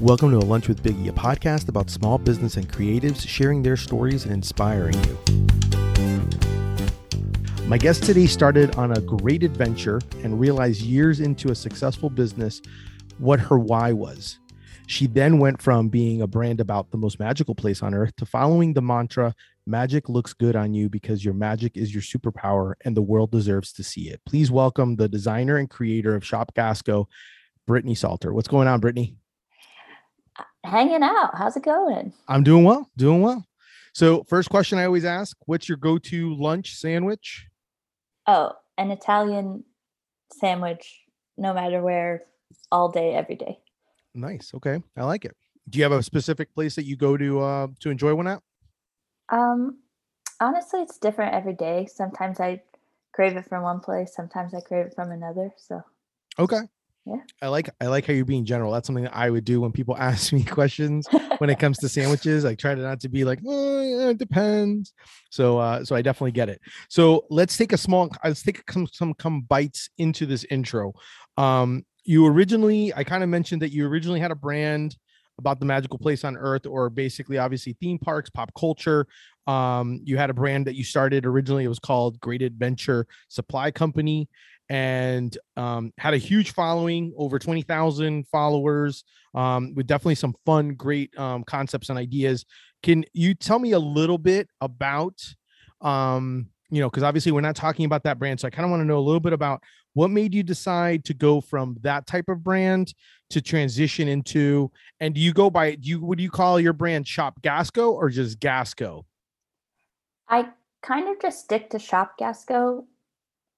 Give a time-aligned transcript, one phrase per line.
[0.00, 3.76] Welcome to A Lunch with Biggie, a podcast about small business and creatives sharing their
[3.76, 5.18] stories and inspiring you.
[7.66, 12.62] My guest today started on a great adventure and realized years into a successful business
[13.18, 14.38] what her why was.
[14.86, 18.24] She then went from being a brand about the most magical place on earth to
[18.24, 19.34] following the mantra
[19.66, 23.70] magic looks good on you because your magic is your superpower and the world deserves
[23.74, 24.22] to see it.
[24.24, 27.04] Please welcome the designer and creator of Shop Gasco,
[27.66, 28.32] Brittany Salter.
[28.32, 29.19] What's going on, Brittany?
[30.64, 31.30] Hanging out.
[31.36, 32.12] How's it going?
[32.28, 33.44] I'm doing well, doing well.
[33.94, 37.46] So, first question I always ask What's your go to lunch sandwich?
[38.26, 39.64] Oh, an Italian
[40.32, 41.02] sandwich,
[41.36, 42.22] no matter where,
[42.70, 43.58] all day, every day.
[44.14, 44.52] Nice.
[44.54, 44.82] Okay.
[44.96, 45.36] I like it.
[45.68, 48.42] Do you have a specific place that you go to uh, to enjoy one at?
[49.30, 49.78] Um,
[50.40, 51.86] honestly, it's different every day.
[51.86, 52.62] Sometimes I
[53.12, 55.52] crave it from one place, sometimes I crave it from another.
[55.56, 55.82] So,
[56.38, 56.62] okay.
[57.10, 57.16] Yeah.
[57.42, 58.72] I like I like how you're being general.
[58.72, 61.06] That's something that I would do when people ask me questions
[61.38, 62.44] when it comes to sandwiches.
[62.44, 64.92] I try to not to be like, oh, it depends.
[65.30, 66.60] So uh so I definitely get it.
[66.88, 70.92] So let's take a small let's take some some come bites into this intro.
[71.36, 74.96] Um you originally I kind of mentioned that you originally had a brand
[75.38, 79.06] about the magical place on earth or basically obviously theme parks pop culture
[79.46, 83.70] um, you had a brand that you started originally it was called great adventure supply
[83.70, 84.28] company
[84.70, 89.02] and um, had a huge following, over 20,000 followers,
[89.34, 92.46] um, with definitely some fun, great um, concepts and ideas.
[92.84, 95.20] Can you tell me a little bit about,
[95.80, 98.38] um, you know, because obviously we're not talking about that brand.
[98.38, 99.60] So I kind of want to know a little bit about
[99.94, 102.94] what made you decide to go from that type of brand
[103.30, 107.08] to transition into, and do you go by, do you, would you call your brand
[107.08, 109.02] Shop Gasco or just Gasco?
[110.28, 110.46] I
[110.80, 112.84] kind of just stick to Shop Gasco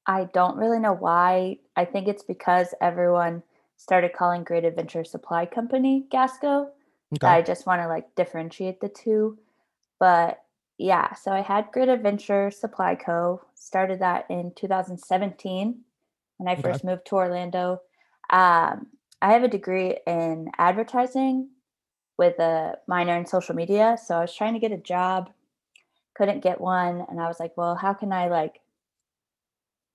[0.07, 1.59] I don't really know why.
[1.77, 3.43] I think it's because everyone
[3.77, 6.69] started calling Great Adventure Supply Company Gasco.
[7.15, 7.27] Okay.
[7.27, 9.39] I just want to like differentiate the two.
[10.01, 10.43] But
[10.79, 13.43] yeah, so I had Great Adventure Supply Co.
[13.55, 15.81] Started that in 2017
[16.39, 16.63] when I okay.
[16.63, 17.81] first moved to Orlando.
[18.31, 18.89] Um,
[19.21, 21.51] I have a degree in advertising
[22.19, 23.97] with a minor in social media.
[24.03, 25.31] So I was trying to get a job,
[26.15, 27.05] couldn't get one.
[27.09, 28.61] And I was like, well, how can I like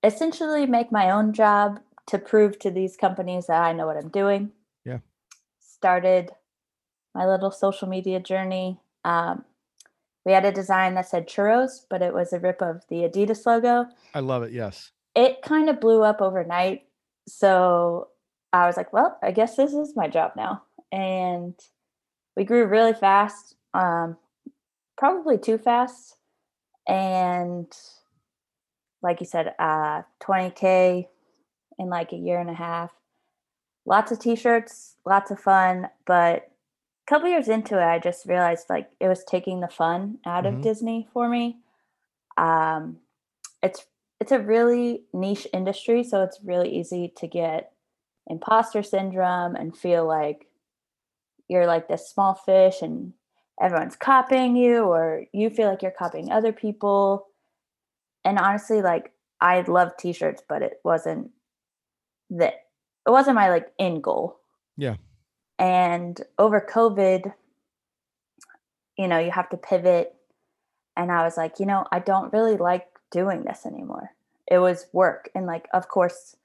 [0.08, 4.10] essentially make my own job to prove to these companies that I know what I'm
[4.10, 4.52] doing.
[4.86, 5.00] Yeah.
[5.60, 6.32] Started
[7.14, 8.80] my little social media journey.
[9.04, 9.44] Um,
[10.26, 13.46] we had a design that said churros, but it was a rip of the Adidas
[13.46, 13.86] logo.
[14.14, 14.52] I love it.
[14.52, 14.92] Yes.
[15.16, 16.86] It kind of blew up overnight.
[17.28, 18.10] So
[18.54, 20.64] I was like, well, I guess this is my job now.
[20.92, 21.54] And
[22.36, 24.18] we grew really fast, um,
[24.98, 26.16] probably too fast.
[26.88, 27.68] And
[29.02, 31.08] like you said, uh, 20K
[31.80, 32.92] in like a year and a half.
[33.86, 35.90] Lots of t shirts, lots of fun.
[36.06, 36.50] But
[37.08, 40.44] a couple years into it, I just realized like it was taking the fun out
[40.44, 40.58] mm-hmm.
[40.58, 41.58] of Disney for me.
[42.38, 42.98] Um,
[43.64, 43.86] it's
[44.20, 47.72] it's a really niche industry, so it's really easy to get
[48.28, 50.48] imposter syndrome and feel like
[51.48, 53.14] you're like this small fish and
[53.62, 57.28] everyone's copying you or you feel like you're copying other people
[58.28, 61.32] and honestly like i love t-shirts but it wasn't
[62.30, 62.66] that
[63.06, 64.38] it wasn't my like end goal.
[64.76, 64.96] Yeah.
[65.58, 67.34] And over covid
[68.98, 70.14] you know you have to pivot
[70.96, 74.12] and i was like you know i don't really like doing this anymore.
[74.50, 76.36] It was work and like of course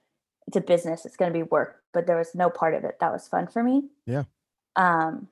[0.46, 2.98] it's a business it's going to be work but there was no part of it
[3.00, 3.88] that was fun for me.
[4.06, 4.24] Yeah.
[4.76, 5.28] Um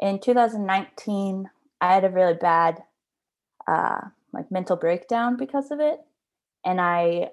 [0.00, 1.50] in 2019
[1.80, 2.82] i had a really bad
[3.66, 4.00] uh
[4.36, 6.00] like mental breakdown because of it.
[6.64, 7.30] And i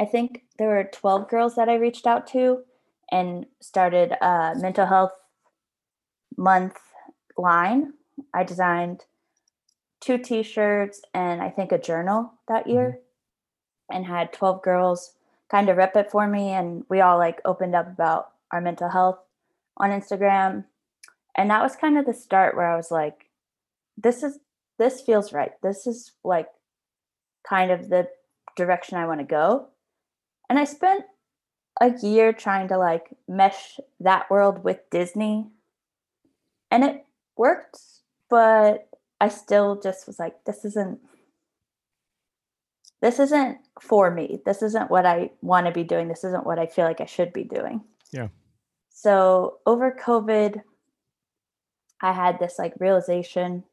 [0.00, 2.62] i think there were 12 girls that i reached out to
[3.10, 5.12] and started a mental health
[6.36, 6.76] month
[7.36, 7.92] line.
[8.34, 9.04] I designed
[10.00, 13.96] two t-shirts and i think a journal that year mm-hmm.
[13.96, 15.14] and had 12 girls
[15.50, 16.50] kind of rep it for me.
[16.50, 19.18] And we all like opened up about our mental health
[19.76, 20.64] on instagram.
[21.36, 23.26] And that was kind of the start where i was like
[23.96, 24.38] this is
[24.80, 25.52] this feels right.
[25.62, 26.48] This is like
[27.46, 28.08] kind of the
[28.56, 29.68] direction I want to go.
[30.48, 31.04] And I spent
[31.80, 35.48] a year trying to like mesh that world with Disney.
[36.70, 37.04] And it
[37.36, 37.78] worked,
[38.30, 38.88] but
[39.20, 40.98] I still just was like, this isn't
[43.02, 44.40] this isn't for me.
[44.46, 46.08] This isn't what I want to be doing.
[46.08, 47.82] This isn't what I feel like I should be doing.
[48.12, 48.28] Yeah.
[48.88, 50.62] So over COVID,
[52.00, 53.64] I had this like realization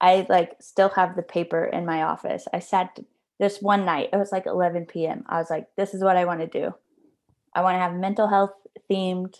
[0.00, 2.46] I like still have the paper in my office.
[2.52, 2.98] I sat
[3.38, 5.24] this one night, it was like 11 p.m.
[5.26, 6.74] I was like, this is what I want to do.
[7.54, 8.52] I want to have mental health
[8.90, 9.34] themed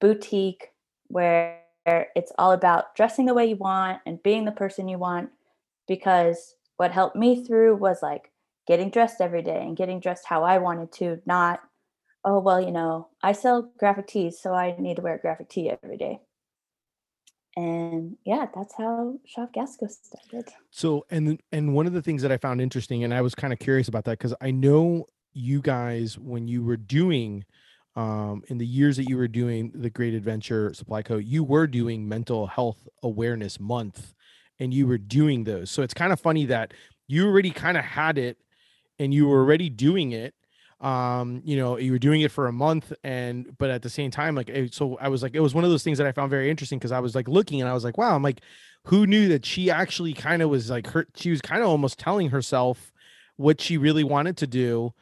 [0.00, 0.72] boutique
[1.08, 5.30] where it's all about dressing the way you want and being the person you want
[5.86, 8.32] because what helped me through was like
[8.66, 11.60] getting dressed every day and getting dressed how I wanted to, not,
[12.24, 15.48] oh, well, you know, I sell graphic tees, so I need to wear a graphic
[15.48, 16.20] tee every day.
[17.56, 20.52] And yeah, that's how Shop Gasco started.
[20.70, 23.52] So, and and one of the things that I found interesting, and I was kind
[23.52, 27.44] of curious about that because I know you guys when you were doing
[27.94, 31.66] um, in the years that you were doing the Great Adventure Supply Co, you were
[31.66, 34.14] doing Mental Health Awareness Month,
[34.58, 35.70] and you were doing those.
[35.70, 36.74] So it's kind of funny that
[37.08, 38.36] you already kind of had it,
[38.98, 40.34] and you were already doing it.
[40.80, 44.10] Um, you know, you were doing it for a month, and but at the same
[44.10, 46.30] time, like, so I was like, it was one of those things that I found
[46.30, 48.42] very interesting because I was like looking, and I was like, wow, I'm like,
[48.84, 51.06] who knew that she actually kind of was like her?
[51.14, 52.92] She was kind of almost telling herself
[53.36, 54.92] what she really wanted to do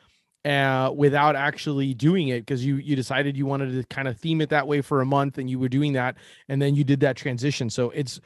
[0.45, 4.41] uh, without actually doing it because you you decided you wanted to kind of theme
[4.41, 6.17] it that way for a month and you were doing that
[6.49, 8.21] and then you did that transition so it's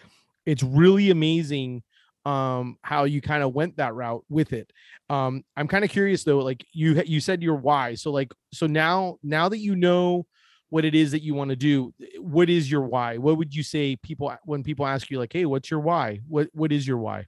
[0.45, 1.83] it's really amazing
[2.25, 4.73] um how you kind of went that route with it.
[5.09, 8.67] Um i'm kind of curious though like you you said your why so like so
[8.67, 10.27] now now that you know
[10.71, 13.17] what it is that you want to do what is your why?
[13.17, 16.21] What would you say people when people ask you like hey what's your why?
[16.29, 17.27] What what is your why?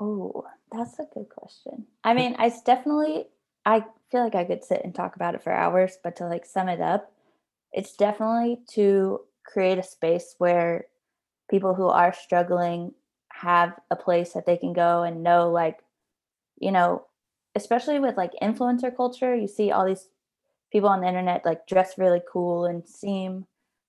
[0.00, 1.86] Oh, that's a good question.
[2.02, 3.26] I mean, I definitely
[3.64, 6.46] I feel like I could sit and talk about it for hours, but to like
[6.46, 7.12] sum it up,
[7.72, 10.86] it's definitely to create a space where
[11.50, 12.92] people who are struggling
[13.40, 15.80] have a place that they can go and know like
[16.60, 17.04] you know,
[17.56, 20.08] especially with like influencer culture, you see all these
[20.72, 23.46] people on the internet like dress really cool and seem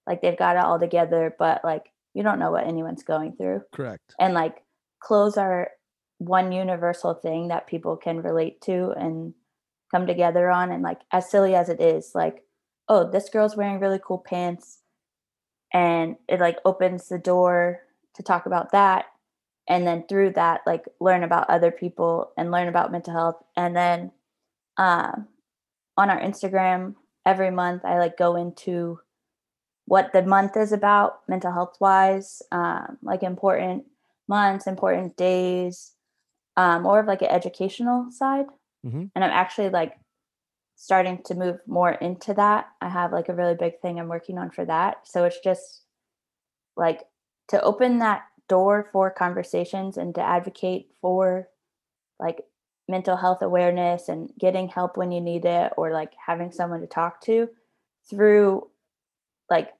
[0.07, 3.61] like they've got it all together, but like you don't know what anyone's going through.
[3.71, 4.63] correct And like
[4.99, 5.69] clothes are
[6.17, 9.33] one universal thing that people can relate to and
[9.91, 12.43] come together on and like as silly as it is like
[12.87, 14.79] oh this girl's wearing really cool pants
[15.73, 17.81] and it like opens the door
[18.15, 19.05] to talk about that
[19.67, 23.75] and then through that like learn about other people and learn about mental health and
[23.75, 24.11] then
[24.77, 25.27] um,
[25.97, 26.95] on our instagram
[27.25, 28.99] every month i like go into
[29.85, 33.83] what the month is about mental health wise um, like important
[34.27, 35.95] months important days
[36.57, 38.45] um, more of like an educational side.
[38.85, 39.11] Mhm.
[39.15, 39.97] And I'm actually like
[40.75, 42.67] starting to move more into that.
[42.81, 45.07] I have like a really big thing I'm working on for that.
[45.07, 45.83] So it's just
[46.75, 47.01] like
[47.49, 51.47] to open that door for conversations and to advocate for
[52.19, 52.41] like
[52.87, 56.87] mental health awareness and getting help when you need it or like having someone to
[56.87, 57.49] talk to
[58.09, 58.67] through
[59.49, 59.73] like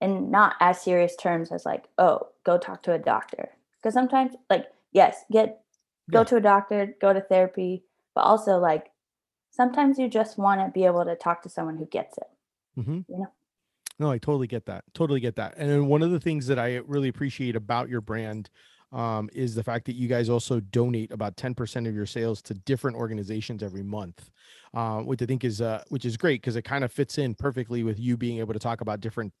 [0.00, 4.34] in not as serious terms as like oh go talk to a doctor because sometimes
[4.48, 5.62] like yes get
[6.10, 6.24] go Yeah.
[6.24, 7.84] to a doctor, go to therapy,
[8.14, 8.90] but also like
[9.50, 12.28] sometimes you just want to be able to talk to someone who gets it.
[12.74, 13.32] hmm You know?
[14.02, 14.82] No, I totally get that.
[14.94, 15.56] Totally get that.
[15.56, 18.50] And one of the things that I really appreciate about your brand
[18.90, 22.54] um, is the fact that you guys also donate about 10% of your sales to
[22.54, 24.28] different organizations every month,
[24.74, 27.36] uh, which I think is uh, which is great because it kind of fits in
[27.36, 29.32] perfectly with you being able to talk about different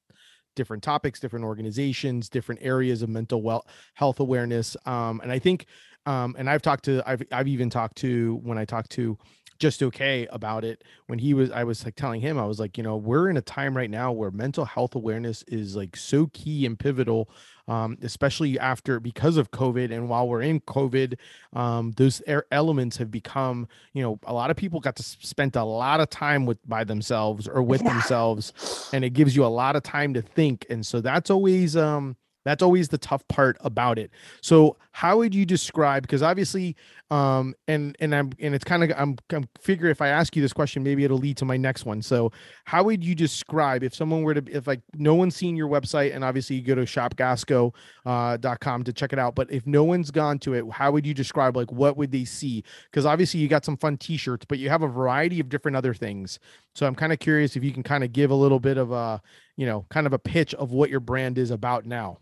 [0.54, 4.76] different topics, different organizations, different areas of mental well health awareness.
[4.86, 5.66] Um, and I think,
[6.06, 9.18] um, and I've talked to, I've I've even talked to when I talked to
[9.62, 12.76] just okay about it when he was i was like telling him i was like
[12.76, 16.26] you know we're in a time right now where mental health awareness is like so
[16.32, 17.30] key and pivotal
[17.68, 21.14] um, especially after because of covid and while we're in covid
[21.52, 25.54] um, those er- elements have become you know a lot of people got to spend
[25.54, 27.92] a lot of time with by themselves or with Yeah.
[27.92, 31.76] themselves and it gives you a lot of time to think and so that's always
[31.76, 34.10] um that's always the tough part about it.
[34.40, 36.76] So how would you describe because obviously
[37.10, 40.42] um and and i'm and it's kind of i'm i'm figure if i ask you
[40.42, 42.02] this question maybe it'll lead to my next one.
[42.02, 42.30] So
[42.64, 46.14] how would you describe if someone were to if like no one's seen your website
[46.14, 50.10] and obviously you go to shopgasco uh, to check it out but if no one's
[50.10, 52.62] gone to it how would you describe like what would they see?
[52.90, 55.94] Because obviously you got some fun t-shirts but you have a variety of different other
[55.94, 56.38] things.
[56.74, 58.92] So i'm kind of curious if you can kind of give a little bit of
[58.92, 59.20] a
[59.56, 62.18] you know kind of a pitch of what your brand is about now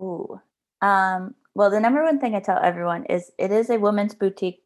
[0.00, 0.40] Ooh.
[0.80, 4.62] Um, well, the number one thing I tell everyone is it is a women's boutique,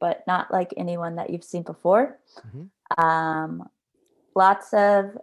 [0.00, 2.18] but not like anyone that you've seen before.
[2.38, 2.70] Mhm.
[2.98, 3.68] Um,
[4.36, 5.18] lots of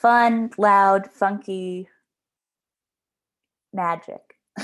[0.00, 1.88] fun, loud, funky
[3.72, 4.20] magic.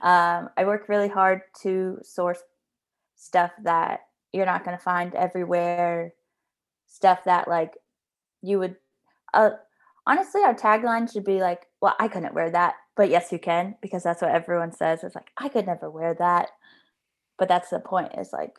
[0.00, 2.42] um, I work really hard to source
[3.16, 4.00] stuff that
[4.32, 6.14] you're not going to find everywhere,
[6.86, 7.74] stuff that like
[8.42, 8.76] you would.
[9.34, 9.52] Uh,
[10.06, 13.76] honestly, our tagline should be like, "Well, I couldn't wear that, but yes, you can,"
[13.80, 15.04] because that's what everyone says.
[15.04, 16.50] It's like I could never wear that,
[17.38, 18.12] but that's the point.
[18.18, 18.56] Is like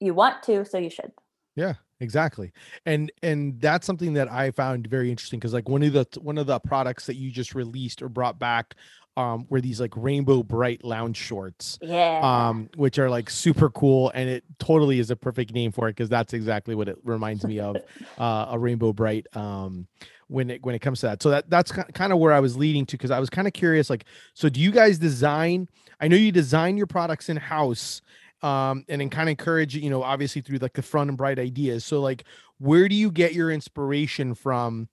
[0.00, 1.12] you want to, so you should.
[1.54, 2.52] Yeah, exactly.
[2.86, 6.38] And and that's something that I found very interesting because like one of the one
[6.38, 8.74] of the products that you just released or brought back
[9.16, 12.20] um were these like rainbow bright lounge shorts Yeah.
[12.48, 15.92] um which are like super cool and it totally is a perfect name for it
[15.92, 17.76] because that's exactly what it reminds me of
[18.18, 19.86] uh a Rainbow Brite um
[20.28, 22.56] when it when it comes to that so that that's kind of where i was
[22.56, 25.68] leading to because i was kind of curious like so do you guys design
[26.00, 28.00] i know you design your products in house
[28.42, 31.38] um and then kind of encourage you know obviously through like the front and bright
[31.38, 32.24] ideas so like
[32.58, 34.88] where do you get your inspiration from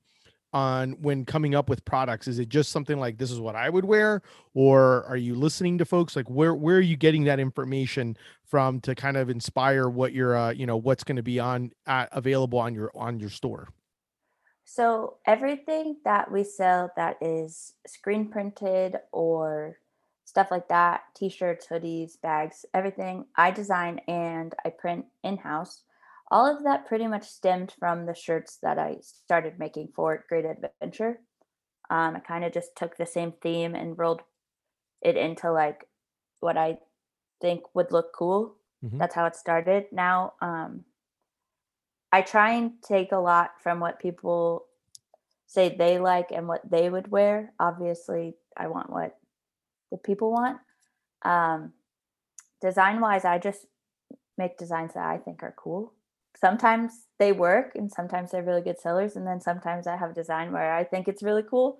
[0.54, 2.28] on when coming up with products?
[2.28, 4.22] Is it just something like this is what i would wear
[4.54, 6.16] or are you listening to folks?
[6.16, 10.36] Like where where are you getting that information from to kind of inspire what you're
[10.36, 13.70] uh you know what's going to be on uh, available on your on your store?
[14.66, 19.80] So everything that we sell that is screen printed or
[20.26, 25.82] stuff like that, t-shirts, hoodies, bags, everything I design and I print in-house.
[26.32, 30.46] All of that pretty much stemmed from the shirts that I started making for Great
[30.46, 31.20] Adventure.
[31.90, 34.22] Um, I kind of just took the same theme and rolled
[35.02, 35.88] it into like
[36.40, 36.78] what I
[37.42, 38.56] think would look cool.
[38.84, 39.00] Mhm.
[39.00, 39.92] That's how it started.
[39.92, 40.86] Now, um,
[42.12, 44.68] I try and take a lot from what people
[45.48, 47.54] say they like and what they would wear.
[47.60, 49.18] Obviously, I want what
[49.92, 50.60] the people want.
[51.24, 51.74] Um,
[52.62, 53.66] design wise, I just
[54.38, 55.94] make designs that I think are cool.
[56.36, 59.16] Sometimes they work and sometimes they're really good sellers.
[59.16, 61.80] And then sometimes I have a design where I think it's really cool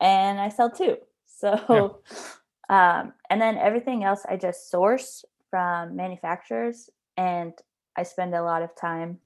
[0.00, 0.98] and I sell too.
[1.26, 2.00] So,
[2.68, 7.52] um, and then everything else I just source from manufacturers and
[7.96, 9.18] I spend a lot of time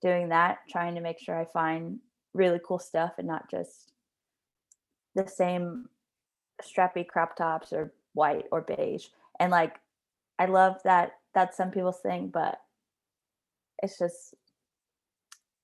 [0.00, 1.98] doing that, trying to make sure I find
[2.34, 3.92] really cool stuff and not just
[5.14, 5.88] the same
[6.62, 9.06] strappy crop tops or white or beige.
[9.38, 9.76] And like,
[10.38, 12.60] I love that that's some people's thing, but
[13.82, 14.34] it's just,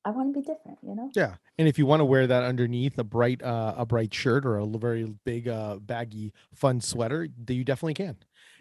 [0.05, 1.11] I want to be different, you know?
[1.15, 4.47] yeah and if you want to wear that underneath a bright uh a bright shirt
[4.47, 8.17] or a very big uh baggy fun sweater you definitely can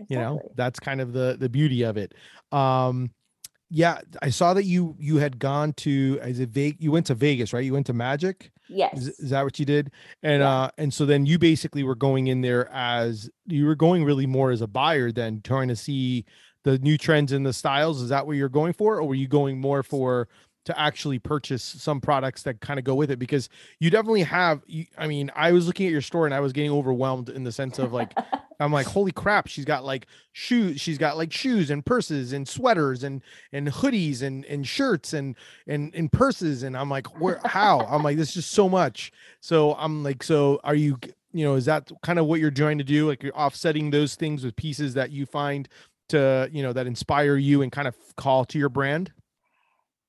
[0.09, 2.13] you know that's kind of the the beauty of it
[2.51, 3.11] um
[3.69, 6.77] yeah i saw that you you had gone to is it Vegas?
[6.81, 8.97] you went to vegas right you went to magic Yes.
[8.97, 9.91] is, is that what you did
[10.23, 10.49] and Yeah.
[10.49, 14.25] uh and so then you basically were going in there as you were going really
[14.25, 16.25] more as a buyer than trying to see
[16.67, 19.27] the new trends and the styles is that what you're going for or were you
[19.27, 20.27] going more for
[20.65, 23.47] to actually purchase some products that kind of go with it because
[23.79, 26.51] you definitely have you, i mean i was looking at your store and i was
[26.51, 28.13] getting overwhelmed in the sense of like
[28.59, 32.47] I'm like, holy crap, she's got like shoes, she's got like shoes and purses and
[32.47, 33.21] sweaters and
[33.51, 35.35] and hoodies and and shirts and
[35.67, 36.63] and and purses.
[36.63, 37.81] And I'm like, where how?
[37.81, 39.11] I'm like, this is just so much.
[39.41, 40.97] So I'm like, so are you
[41.33, 43.07] you know, is that kind of what you're trying to do?
[43.07, 45.69] Like you're offsetting those things with pieces that you find
[46.09, 49.11] to, you know, that inspire you and kind of call to your brand?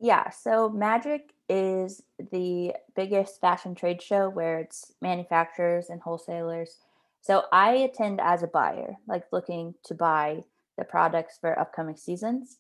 [0.01, 6.77] Yeah, so Magic is the biggest fashion trade show where it's manufacturers and wholesalers.
[7.21, 10.45] So I attend as a buyer, like looking to buy
[10.77, 12.59] the products for upcoming seasons.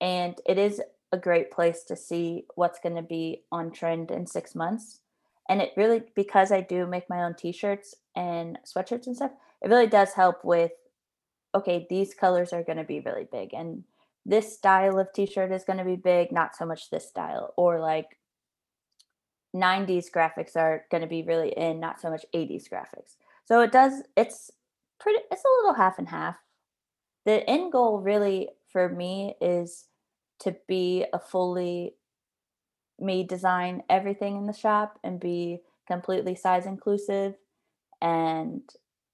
[0.00, 0.80] And it is
[1.10, 5.00] a great place to see what's going to be on trend in six months.
[5.48, 9.32] And it really, because I do make my own t shirts and sweatshirts and stuff,
[9.62, 10.72] it really does help with
[11.54, 13.54] okay, these colors are going to be really big.
[13.54, 13.84] And
[14.28, 17.80] this style of t-shirt is going to be big not so much this style or
[17.80, 18.18] like
[19.56, 23.72] 90s graphics are going to be really in not so much 80s graphics so it
[23.72, 24.50] does it's
[25.00, 26.36] pretty it's a little half and half
[27.24, 29.86] the end goal really for me is
[30.40, 31.94] to be a fully
[33.00, 37.34] me design everything in the shop and be completely size inclusive
[38.02, 38.62] and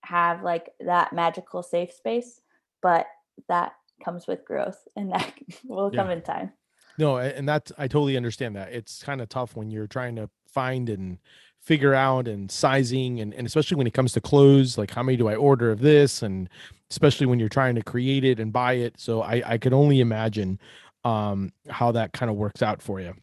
[0.05, 2.41] have like that magical safe space
[2.83, 3.07] but
[3.49, 5.33] that comes with growth and that
[5.65, 6.53] will come in time
[6.97, 8.73] No, and that's I totally understand that.
[8.73, 11.19] It's kind of tough when you're trying to find and
[11.61, 15.17] figure out and sizing and, and especially when it comes to clothes, like how many
[15.17, 16.23] do I order of this?
[16.23, 16.49] And
[16.91, 18.95] especially when you're trying to create it and buy it.
[19.01, 20.61] So I, I could only imagine
[21.05, 23.15] um how that kind of works out for you.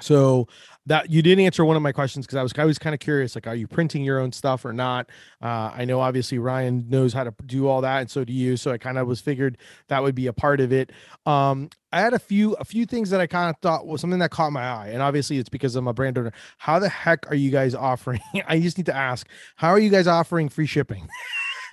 [0.00, 0.46] So
[0.86, 3.00] that you didn't answer one of my questions because I was I was kind of
[3.00, 5.10] curious, like, are you printing your own stuff or not?
[5.42, 8.56] Uh, I know obviously Ryan knows how to do all that, and so do you.
[8.56, 10.92] So I kind of was figured that would be a part of it.
[11.24, 14.20] Um, I had a few a few things that I kind of thought was something
[14.20, 16.32] that caught my eye, and obviously it's because I'm a brand owner.
[16.58, 18.20] How the heck are you guys offering?
[18.46, 19.26] I just need to ask,
[19.56, 21.08] how are you guys offering free shipping?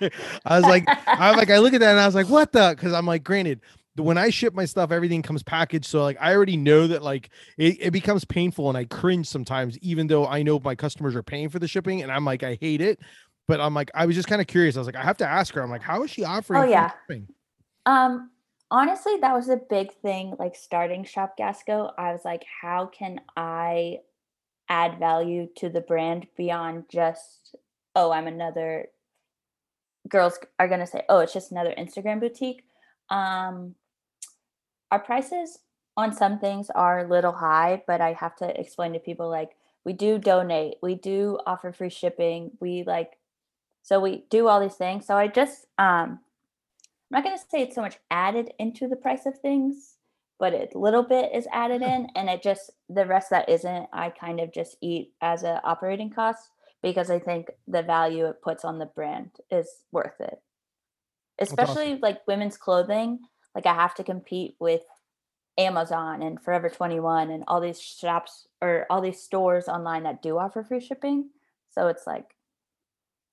[0.44, 2.52] I was like, I was like, I look at that and I was like, what
[2.52, 2.74] the?
[2.74, 3.60] Because I'm like, granted,
[3.96, 5.86] when I ship my stuff, everything comes packaged.
[5.86, 9.78] So like, I already know that like it, it becomes painful and I cringe sometimes,
[9.78, 12.58] even though I know my customers are paying for the shipping, and I'm like, I
[12.60, 12.98] hate it.
[13.46, 14.76] But I'm like, I was just kind of curious.
[14.76, 15.62] I was like, I have to ask her.
[15.62, 16.62] I'm like, how is she offering?
[16.62, 16.90] free yeah.
[17.84, 18.30] Um,
[18.70, 20.34] honestly, that was a big thing.
[20.38, 23.98] Like starting Shop Gasco, I was like, how can I
[24.68, 27.54] add value to the brand beyond just,
[27.94, 28.86] oh, I'm another
[30.08, 32.64] girls are gonna say, oh, it's just another Instagram boutique.
[33.10, 33.74] Um,
[34.94, 35.58] our prices
[35.96, 39.56] on some things are a little high, but I have to explain to people like
[39.84, 43.18] we do donate, we do offer free shipping, we like
[43.82, 45.04] so we do all these things.
[45.04, 46.20] So I just um
[47.10, 49.96] I'm not gonna say it's so much added into the price of things,
[50.38, 54.10] but a little bit is added in and it just the rest that isn't, I
[54.10, 56.50] kind of just eat as a operating cost
[56.84, 60.40] because I think the value it puts on the brand is worth it.
[61.40, 62.00] Especially awesome.
[62.00, 63.18] like women's clothing,
[63.54, 64.82] like I have to compete with
[65.56, 70.38] Amazon and Forever 21 and all these shops or all these stores online that do
[70.38, 71.30] offer free shipping.
[71.70, 72.34] So it's like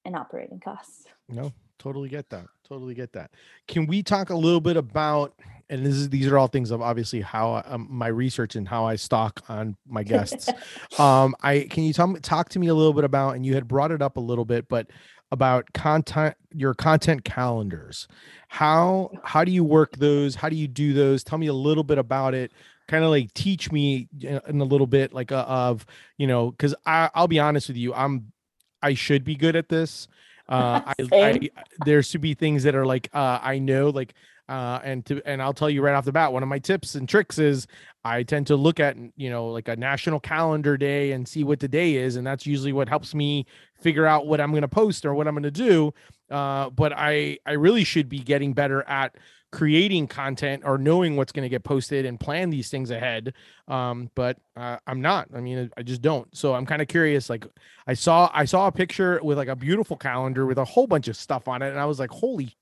[0.06, 1.08] an operating cost.
[1.30, 2.46] No, totally get that.
[2.68, 3.32] Totally get that.
[3.68, 5.34] Can we talk a little bit about
[5.70, 8.68] and this is these are all things of obviously how I, um, my research and
[8.68, 10.50] how I stock on my guests.
[11.00, 13.56] um I can you tell me talk to me a little bit about and you
[13.56, 14.88] had brought it up a little bit but
[15.32, 18.08] about content your content calendars.
[18.50, 20.36] How how do you work those?
[20.36, 21.24] How do you do those?
[21.24, 22.52] Tell me a little bit about it.
[22.88, 25.86] Kind of like teach me in a little bit like uh, of
[26.18, 28.34] you know because i'll be honest with you i'm
[28.82, 30.08] i should be good at this.
[30.50, 31.50] Uh I, I,
[31.86, 34.14] there should be things that are like uh i know like
[34.52, 36.96] uh, and to and I'll tell you right off the bat, one of my tips
[36.96, 37.68] and tricks is
[38.04, 41.62] I tend to look at you know like a national calendar day and see what
[41.62, 43.46] the day is, and that's usually what helps me
[43.80, 45.94] figure out what I'm going to post or what I'm going to do.
[46.30, 49.16] Uh, but I I really should be getting better at
[49.54, 53.34] creating content or knowing what's going to get posted and plan these things ahead.
[53.70, 55.30] Um but uh, i'm not.
[55.34, 56.28] I mean i just don't.
[56.36, 57.46] So i'm kind of curious like
[57.88, 61.08] i saw i saw a picture with like a beautiful calendar with a whole bunch
[61.08, 62.56] of stuff on it and i was like holy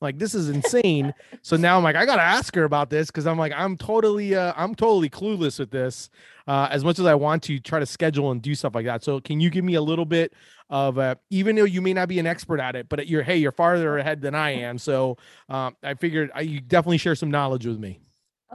[0.00, 1.12] like this is insane.
[1.42, 4.34] so now I'm like, I gotta ask her about this because I'm like, I'm totally,
[4.34, 6.10] uh, I'm totally clueless with this.
[6.46, 9.04] Uh, as much as I want to try to schedule and do stuff like that.
[9.04, 10.32] So can you give me a little bit
[10.68, 13.36] of, uh, even though you may not be an expert at it, but you're, hey,
[13.36, 14.76] you're farther ahead than I am.
[14.78, 15.16] So
[15.48, 18.00] um, I figured I, you definitely share some knowledge with me.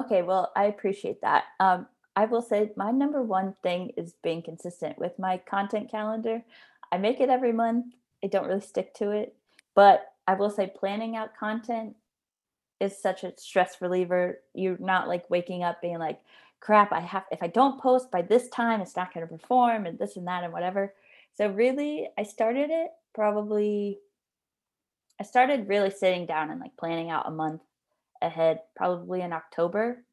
[0.02, 1.46] Okay, well, I appreciate that.
[1.62, 6.44] Um, I will say my number one thing is being consistent with my content calendar.
[6.92, 7.86] I make it every month.
[8.24, 9.36] I don't really stick to it,
[9.74, 11.96] but I will say planning out content
[12.80, 14.40] is such a stress reliever.
[14.54, 16.20] You're not like waking up being like,
[16.60, 19.86] crap, I have, if I don't post by this time, it's not going to perform
[19.86, 20.94] and this and that and whatever.
[21.36, 24.00] So, really, I started it probably,
[25.20, 27.62] I started really sitting down and like planning out a month
[28.22, 30.04] ahead, probably in October.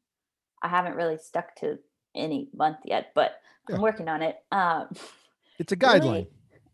[0.61, 1.79] I haven't really stuck to
[2.15, 3.75] any month yet, but yeah.
[3.75, 4.37] I'm working on it.
[4.51, 4.89] Um,
[5.59, 6.11] it's a guideline.
[6.11, 6.29] Really,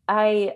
[0.08, 0.56] I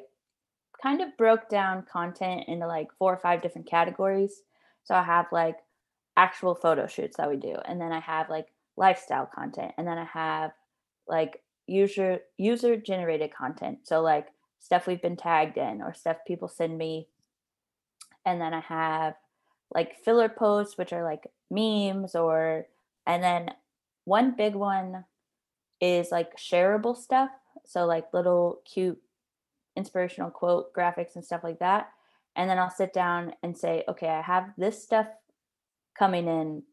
[0.83, 4.41] kind of broke down content into like four or five different categories.
[4.83, 5.55] So I have like
[6.17, 9.97] actual photo shoots that we do, and then I have like lifestyle content, and then
[9.97, 10.51] I have
[11.07, 13.79] like user user generated content.
[13.83, 14.27] So like
[14.59, 17.07] stuff we've been tagged in or stuff people send me.
[18.25, 19.15] And then I have
[19.73, 22.67] like filler posts, which are like memes or
[23.07, 23.51] and then
[24.05, 25.05] one big one
[25.79, 27.29] is like shareable stuff.
[27.65, 28.99] So like little cute
[29.75, 31.89] inspirational quote graphics and stuff like that.
[32.35, 35.07] And then I'll sit down and say, okay, I have this stuff
[35.97, 36.63] coming in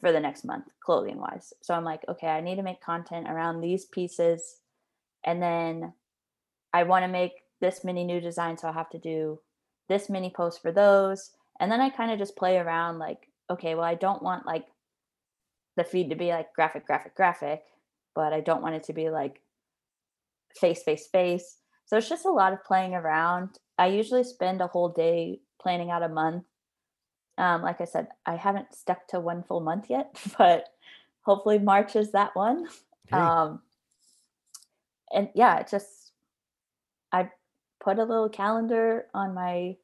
[0.00, 1.52] for the next month, clothing wise.
[1.60, 4.60] So I'm like, okay, I need to make content around these pieces.
[5.24, 5.92] And then
[6.72, 8.62] I want to make this many new designs.
[8.62, 9.40] So I have to do
[9.88, 11.32] this many posts for those.
[11.58, 14.66] And then I kind of just play around like, okay, well, I don't want like
[15.76, 17.62] the feed to be like graphic, graphic, graphic,
[18.14, 19.40] but I don't want it to be like
[20.58, 21.58] face, face, face.
[21.90, 23.58] So it's just a lot of playing around.
[23.76, 26.44] I usually spend a whole day planning out a month.
[27.36, 30.66] Um, like I said, I haven't stuck to one full month yet, but
[31.22, 32.68] hopefully March is that one.
[33.08, 33.16] Hey.
[33.16, 33.62] Um,
[35.12, 36.12] and yeah, it just
[37.10, 37.28] I
[37.80, 39.74] put a little calendar on my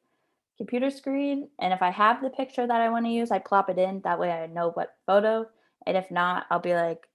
[0.55, 3.69] computer screen, and if I have the picture that I want to use, I plop
[3.69, 3.99] it in.
[4.05, 5.45] That way, I know what photo.
[5.85, 7.06] And if not, I'll be like,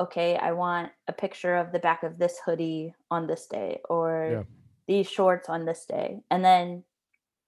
[0.00, 4.28] okay, I want a picture of the back of this hoodie on this day or
[4.32, 4.42] yeah.
[4.86, 6.20] these shorts on this day.
[6.30, 6.84] And then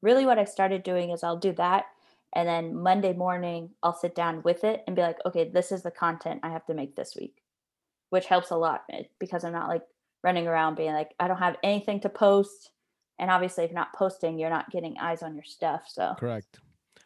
[0.03, 1.87] really what I started doing is I'll do that.
[2.35, 5.83] And then Monday morning, I'll sit down with it and be like, okay, this is
[5.83, 7.43] the content I have to make this week,
[8.11, 9.83] which helps a lot eh, because I'm not like
[10.23, 12.71] running around being like, I don't have anything to post.
[13.19, 15.85] And obviously, if you're not posting, you're not getting eyes on your stuff.
[15.87, 16.59] So correct.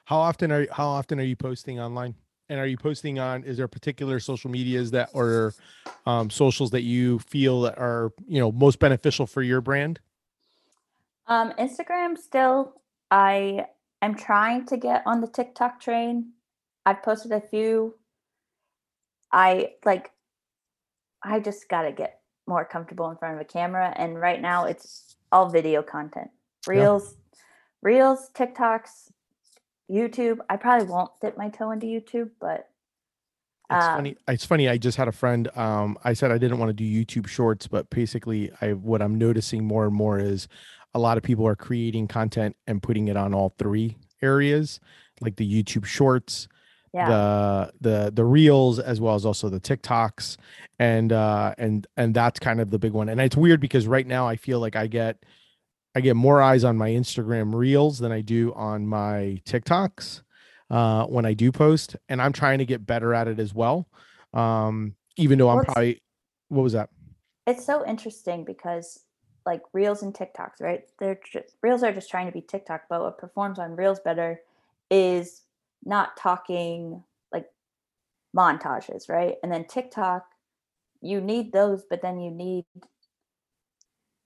[0.06, 2.14] How often are you, how often are you posting online?
[2.48, 5.54] And are you posting on is there particular social medias that or
[6.06, 10.00] um, socials that you feel that are you know most beneficial for your brand
[11.26, 12.80] um, instagram still
[13.10, 13.66] i
[14.00, 16.32] I'm trying to get on the TikTok train.
[16.86, 17.94] I've posted a few.
[19.32, 20.10] I like
[21.22, 24.64] I just got to get more comfortable in front of a camera and right now
[24.64, 26.30] it's all video content.
[26.66, 27.40] Reels, yeah.
[27.82, 29.10] Reels, TikToks,
[29.90, 30.38] YouTube.
[30.48, 32.68] I probably won't dip my toe into YouTube, but
[33.70, 34.16] it's um, funny.
[34.26, 34.68] It's funny.
[34.68, 35.48] I just had a friend.
[35.56, 39.16] Um, I said I didn't want to do YouTube Shorts, but basically, I what I'm
[39.16, 40.48] noticing more and more is
[40.94, 44.80] a lot of people are creating content and putting it on all three areas,
[45.20, 46.48] like the YouTube Shorts,
[46.94, 47.08] yeah.
[47.08, 50.38] the the the Reels, as well as also the TikToks,
[50.78, 53.08] and uh, and and that's kind of the big one.
[53.10, 55.24] And it's weird because right now I feel like I get
[55.98, 60.22] I get more eyes on my Instagram Reels than I do on my TikToks
[60.70, 63.88] uh, when I do post, and I'm trying to get better at it as well.
[64.32, 66.00] Um, even though I'm probably,
[66.50, 66.90] what was that?
[67.48, 69.00] It's so interesting because
[69.44, 70.84] like Reels and TikToks, right?
[71.00, 74.40] They're just, Reels are just trying to be TikTok, but what performs on Reels better
[74.92, 75.42] is
[75.84, 77.46] not talking like
[78.36, 79.34] montages, right?
[79.42, 80.26] And then TikTok,
[81.00, 82.66] you need those, but then you need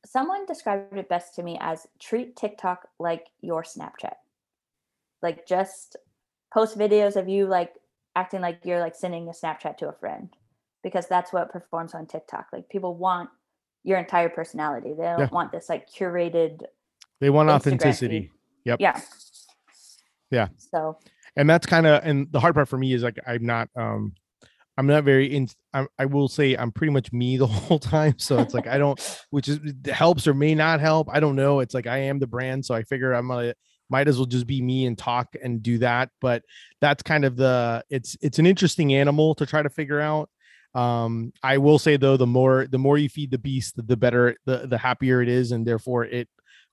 [0.04, 4.14] someone described it best to me as treat TikTok like your Snapchat.
[5.22, 5.96] Like just
[6.52, 7.72] post videos of you like
[8.16, 10.28] acting like you're like sending a Snapchat to a friend
[10.82, 12.48] because that's what performs on TikTok.
[12.52, 13.30] Like people want
[13.84, 14.92] your entire personality.
[14.96, 15.28] They don't yeah.
[15.30, 16.62] want this like curated.
[17.20, 18.20] They want Instagram authenticity.
[18.20, 18.30] Feed.
[18.64, 18.80] Yep.
[18.80, 19.00] Yeah.
[20.30, 20.48] Yeah.
[20.56, 20.98] So.
[21.36, 24.12] And that's kind of and the hard part for me is like I'm not um
[24.78, 25.48] I'm not very in.
[25.74, 28.18] I, I will say I'm pretty much me the whole time.
[28.18, 28.98] So it's like I don't,
[29.30, 31.08] which is helps or may not help.
[31.10, 31.60] I don't know.
[31.60, 33.54] It's like I am the brand, so I figure I'm gonna
[33.92, 36.42] might as well just be me and talk and do that but
[36.80, 40.30] that's kind of the it's it's an interesting animal to try to figure out
[40.74, 43.96] um i will say though the more the more you feed the beast the, the
[43.96, 46.26] better the the happier it is and therefore it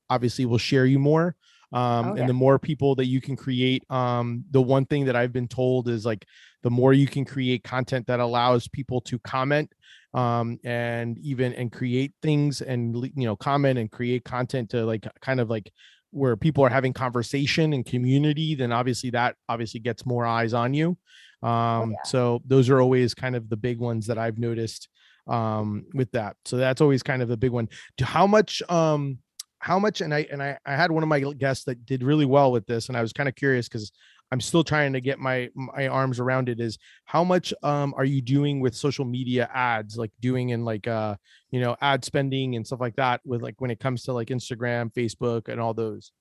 [0.09, 1.35] obviously will share you more
[1.71, 2.21] um oh, yeah.
[2.21, 5.47] and the more people that you can create um the one thing that i've been
[5.47, 6.25] told is like
[6.63, 9.71] the more you can create content that allows people to comment
[10.13, 15.07] um and even and create things and you know comment and create content to like
[15.21, 15.71] kind of like
[16.11, 20.73] where people are having conversation and community, then obviously that obviously gets more eyes on
[20.73, 20.97] you.
[21.43, 21.97] Oh, um, oh, yeah.
[22.05, 24.89] So those are always kind of the big ones that I've noticed
[25.27, 26.35] um, with that.
[26.45, 27.69] So that's always kind of a big one.
[28.01, 29.19] How much, um,
[29.59, 32.25] how much, and I and I, I had one of my guests that did really
[32.25, 33.91] well with this, and I was kind of curious because
[34.31, 38.05] I'm still trying to get my my arms around it is how much um are
[38.05, 41.15] you doing with social media ads like doing in like uh
[41.51, 44.29] you know ad spending and stuff like that with like when it comes to like
[44.29, 46.11] Instagram, Facebook and all those?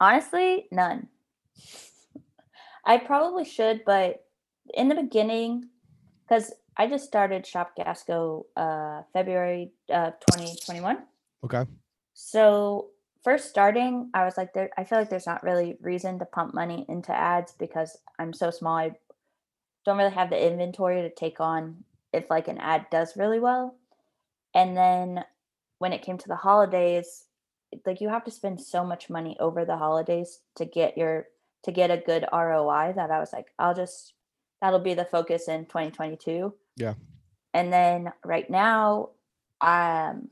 [0.00, 1.08] Honestly, none.
[2.84, 4.24] I probably should, but
[4.74, 5.68] in the beginning
[6.28, 10.98] cuz I just started Shop Gasco uh February uh 2021.
[11.44, 11.64] Okay.
[12.14, 12.90] So
[13.22, 14.70] first starting, I was like, there.
[14.76, 18.50] I feel like there's not really reason to pump money into ads because I'm so
[18.50, 18.76] small.
[18.76, 18.92] I
[19.84, 23.76] don't really have the inventory to take on if like an ad does really well.
[24.54, 25.24] And then
[25.78, 27.24] when it came to the holidays,
[27.86, 31.26] like you have to spend so much money over the holidays to get your
[31.64, 34.14] to get a good ROI that I was like, I'll just
[34.60, 36.54] that'll be the focus in 2022.
[36.76, 36.94] Yeah.
[37.54, 39.10] And then right now,
[39.60, 40.28] um,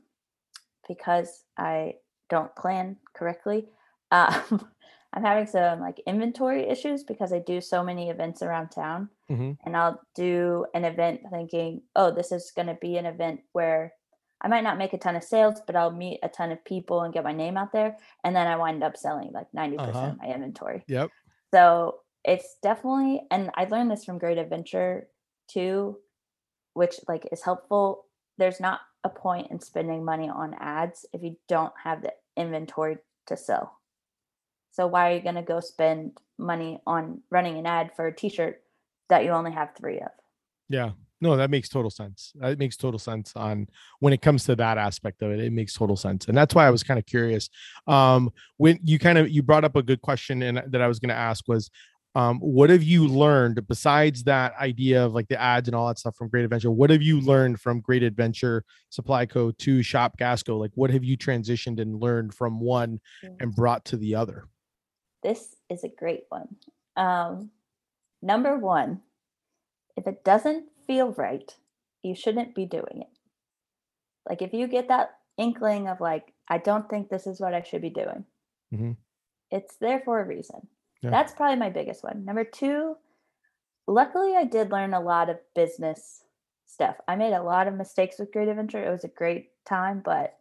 [0.93, 1.95] because I
[2.29, 3.67] don't plan correctly.
[4.11, 4.67] Um,
[5.13, 9.09] I'm having some like inventory issues because I do so many events around town.
[9.29, 9.51] Mm-hmm.
[9.65, 13.93] And I'll do an event thinking, oh, this is going to be an event where
[14.41, 17.01] I might not make a ton of sales, but I'll meet a ton of people
[17.01, 17.97] and get my name out there.
[18.23, 19.99] And then I wind up selling like 90% uh-huh.
[19.99, 20.83] of my inventory.
[20.87, 21.09] Yep.
[21.53, 25.07] So it's definitely, and I learned this from Great Adventure
[25.49, 25.97] too,
[26.73, 28.05] which like is helpful.
[28.37, 32.97] There's not a point in spending money on ads if you don't have the inventory
[33.27, 33.77] to sell.
[34.71, 38.15] So why are you going to go spend money on running an ad for a
[38.15, 38.61] t-shirt
[39.09, 40.11] that you only have 3 of?
[40.69, 40.91] Yeah.
[41.19, 42.31] No, that makes total sense.
[42.35, 43.67] That makes total sense on
[43.99, 45.39] when it comes to that aspect of it.
[45.39, 46.25] It makes total sense.
[46.27, 47.49] And that's why I was kind of curious.
[47.85, 50.99] Um when you kind of you brought up a good question and that I was
[50.99, 51.69] going to ask was
[52.13, 55.97] um, what have you learned besides that idea of like the ads and all that
[55.97, 56.69] stuff from Great Adventure?
[56.69, 60.59] What have you learned from Great Adventure Supply Co to Shop Gasco?
[60.59, 62.99] Like, what have you transitioned and learned from one
[63.39, 64.45] and brought to the other?
[65.23, 66.55] This is a great one.
[66.97, 67.51] Um,
[68.21, 69.01] number one,
[69.95, 71.55] if it doesn't feel right,
[72.03, 73.19] you shouldn't be doing it.
[74.27, 77.61] Like, if you get that inkling of like, I don't think this is what I
[77.61, 78.25] should be doing,
[78.73, 78.91] mm-hmm.
[79.49, 80.67] it's there for a reason
[81.01, 81.09] yeah.
[81.09, 82.25] That's probably my biggest one.
[82.25, 82.95] Number two,
[83.87, 86.23] luckily I did learn a lot of business
[86.65, 86.95] stuff.
[87.07, 88.83] I made a lot of mistakes with Great Adventure.
[88.83, 90.37] It was a great time, but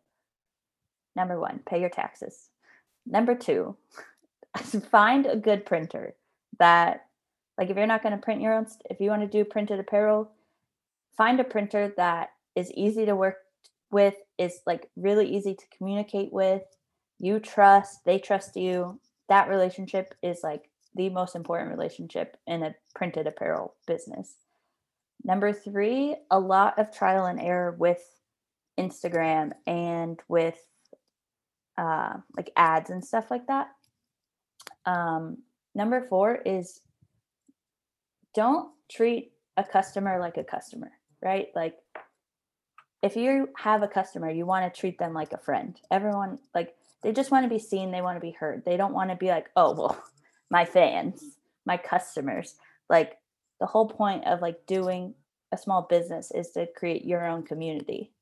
[1.16, 2.50] number one, pay your taxes.
[3.06, 3.76] Number two,
[4.90, 6.14] find a good printer
[6.58, 7.06] that
[7.58, 9.78] like if you're not going to print your own if you want to do printed
[9.78, 10.30] apparel
[11.16, 13.36] find a printer that is easy to work
[13.90, 16.62] with is like really easy to communicate with
[17.18, 18.98] you trust they trust you
[19.30, 24.34] that relationship is like the most important relationship in a printed apparel business
[25.24, 28.02] number three a lot of trial and error with
[28.78, 30.60] instagram and with
[31.78, 33.68] uh, like ads and stuff like that
[34.84, 35.38] um,
[35.74, 36.80] number four is
[38.34, 40.90] don't treat a customer like a customer,
[41.22, 41.48] right?
[41.54, 41.76] Like
[43.02, 45.78] if you have a customer, you want to treat them like a friend.
[45.90, 48.64] Everyone like they just want to be seen, they want to be heard.
[48.64, 50.04] They don't want to be like, "Oh, well,
[50.50, 51.22] my fans,
[51.64, 52.54] my customers."
[52.88, 53.18] Like
[53.60, 55.14] the whole point of like doing
[55.52, 58.12] a small business is to create your own community.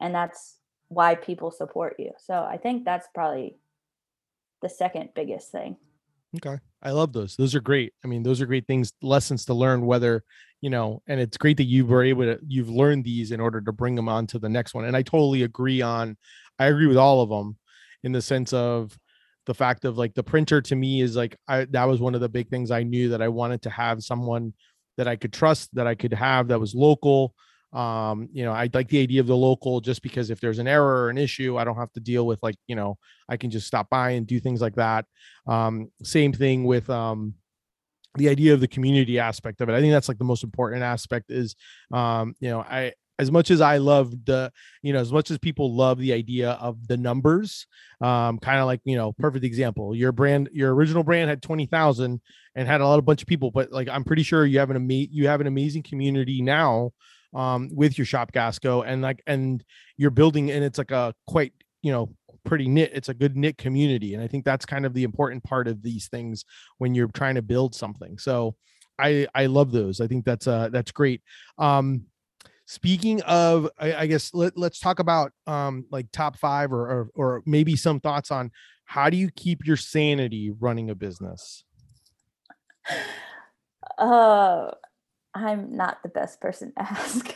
[0.00, 0.56] And that's
[0.88, 2.12] why people support you.
[2.18, 3.56] So I think that's probably
[4.62, 5.76] the second biggest thing.
[6.36, 6.58] Okay.
[6.82, 7.36] I love those.
[7.36, 7.94] Those are great.
[8.04, 10.24] I mean, those are great things, lessons to learn, whether,
[10.60, 13.60] you know, and it's great that you were able to, you've learned these in order
[13.60, 14.84] to bring them on to the next one.
[14.84, 16.16] And I totally agree on,
[16.58, 17.56] I agree with all of them
[18.04, 18.96] in the sense of
[19.46, 22.20] the fact of like the printer to me is like, I, that was one of
[22.20, 24.54] the big things I knew that I wanted to have someone
[24.96, 27.34] that I could trust, that I could have that was local,
[27.74, 30.68] um you know i like the idea of the local just because if there's an
[30.68, 32.96] error or an issue i don't have to deal with like you know
[33.28, 35.04] i can just stop by and do things like that.
[35.46, 37.34] Um same thing with um
[38.16, 39.74] the idea of the community aspect of it.
[39.74, 41.56] I think that's like the most important aspect is
[41.92, 44.50] um you know i as much as I love the,
[44.82, 47.66] you know, as much as people love the idea of the numbers,
[48.00, 49.94] um, kind of like, you know, perfect example.
[49.94, 52.20] Your brand, your original brand had 20,000
[52.54, 54.70] and had a lot of bunch of people, but like I'm pretty sure you have
[54.70, 56.90] an ama- you have an amazing community now
[57.34, 59.62] um, with your shop Gasco and like and
[59.96, 63.58] you're building and it's like a quite you know pretty knit it's a good knit
[63.58, 66.44] community and I think that's kind of the important part of these things
[66.78, 68.54] when you're trying to build something so
[68.98, 71.22] I I love those I think that's uh that's great
[71.58, 72.04] um
[72.66, 77.08] speaking of I, I guess let, let's talk about um like top five or, or
[77.14, 78.50] or maybe some thoughts on
[78.86, 81.64] how do you keep your sanity running a business
[83.98, 84.70] uh
[85.34, 87.34] I'm not the best person to ask.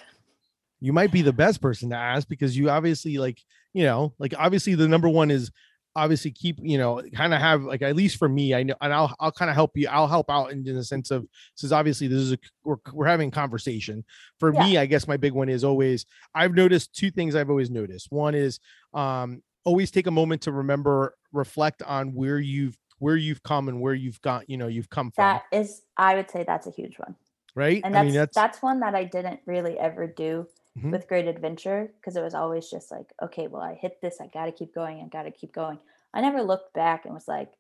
[0.80, 3.40] You might be the best person to ask because you obviously like,
[3.74, 5.50] you know, like obviously the number one is
[5.98, 8.92] obviously keep, you know, kind of have like at least for me, I know, and
[8.92, 9.88] I'll I'll kind of help you.
[9.88, 13.06] I'll help out in, in the sense of since obviously this is a we're we're
[13.06, 14.04] having conversation.
[14.38, 14.64] For yeah.
[14.64, 18.10] me, I guess my big one is always I've noticed two things I've always noticed.
[18.10, 18.60] One is
[18.94, 23.80] um always take a moment to remember, reflect on where you've where you've come and
[23.80, 25.22] where you've got, you know, you've come from.
[25.22, 27.14] That is, I would say that's a huge one
[27.54, 27.80] right?
[27.84, 30.46] And that's, I mean, that's that's one that I didn't really ever do
[30.78, 30.90] mm-hmm.
[30.90, 34.26] with Great Adventure because it was always just like, okay, well, I hit this, I
[34.28, 35.78] got to keep going, I got to keep going.
[36.14, 37.52] I never looked back and was like,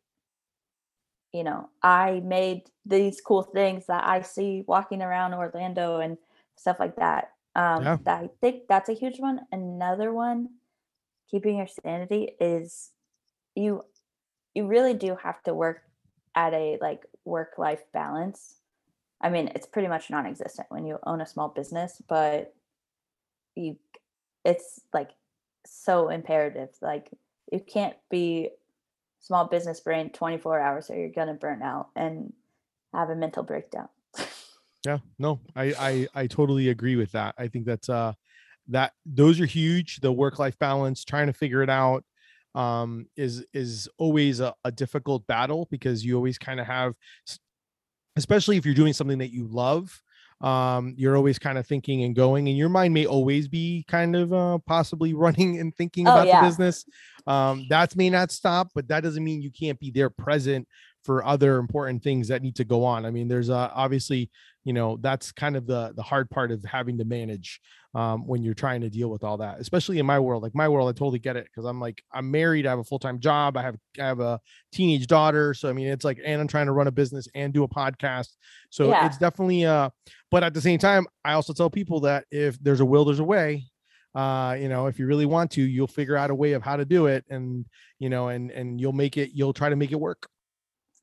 [1.32, 6.16] you know, I made these cool things that I see walking around Orlando and
[6.56, 7.32] stuff like that.
[7.54, 7.96] Um, yeah.
[8.04, 9.40] that I think that's a huge one.
[9.52, 10.48] Another one,
[11.30, 12.90] keeping your sanity is
[13.54, 13.82] you
[14.54, 15.82] you really do have to work
[16.34, 18.58] at a like work life balance
[19.20, 22.54] I mean, it's pretty much non-existent when you own a small business, but
[23.58, 23.76] you
[24.44, 25.10] it's like
[25.66, 26.70] so imperative.
[26.80, 27.10] Like
[27.52, 28.50] you can't be
[29.20, 32.32] small business brain 24 hours or you're gonna burn out and
[32.94, 33.88] have a mental breakdown.
[34.86, 37.34] yeah, no, I, I I totally agree with that.
[37.36, 38.12] I think that's uh
[38.68, 40.00] that those are huge.
[40.00, 42.04] The work-life balance, trying to figure it out
[42.54, 46.94] um is is always a, a difficult battle because you always kind of have
[48.16, 50.02] especially if you're doing something that you love
[50.40, 54.14] um you're always kind of thinking and going and your mind may always be kind
[54.14, 56.40] of uh possibly running and thinking oh, about yeah.
[56.40, 56.84] the business
[57.26, 60.66] um that may not stop but that doesn't mean you can't be there present
[61.04, 64.30] for other important things that need to go on i mean there's uh obviously
[64.64, 67.60] you know that's kind of the the hard part of having to manage
[67.94, 70.68] um, when you're trying to deal with all that especially in my world like my
[70.68, 73.56] world i totally get it because i'm like i'm married i have a full-time job
[73.56, 74.38] i have i have a
[74.72, 77.52] teenage daughter so i mean it's like and i'm trying to run a business and
[77.52, 78.28] do a podcast
[78.70, 79.06] so yeah.
[79.06, 79.88] it's definitely uh
[80.30, 83.20] but at the same time i also tell people that if there's a will there's
[83.20, 83.64] a way
[84.14, 86.76] uh you know if you really want to you'll figure out a way of how
[86.76, 87.64] to do it and
[87.98, 90.28] you know and and you'll make it you'll try to make it work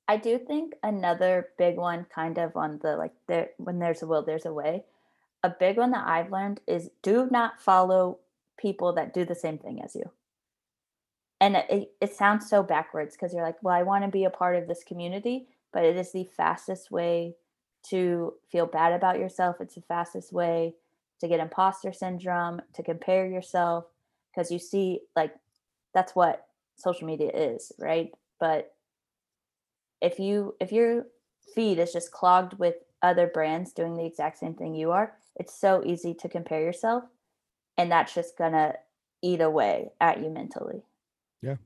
[0.08, 4.08] I do think another big one, kind of on the like there when there's a
[4.08, 4.84] will, there's a way.
[5.46, 8.18] A big one that I've learned is do not follow
[8.58, 10.10] people that do the same thing as you.
[11.40, 14.32] And it, it sounds so backwards because you're like, well, I want to be a
[14.32, 17.36] part of this community, but it is the fastest way
[17.90, 19.58] to feel bad about yourself.
[19.60, 20.74] It's the fastest way
[21.20, 23.86] to get imposter syndrome, to compare yourself,
[24.32, 25.36] because you see, like,
[25.94, 28.10] that's what social media is, right?
[28.40, 28.74] But
[30.02, 31.06] if you if your
[31.54, 35.54] feed is just clogged with other brands doing the exact same thing you are, it's
[35.54, 37.06] so easy to compare yourself
[37.78, 38.76] and that's just gonna
[39.22, 40.84] eat away at you mentally.
[41.42, 41.58] Yeah.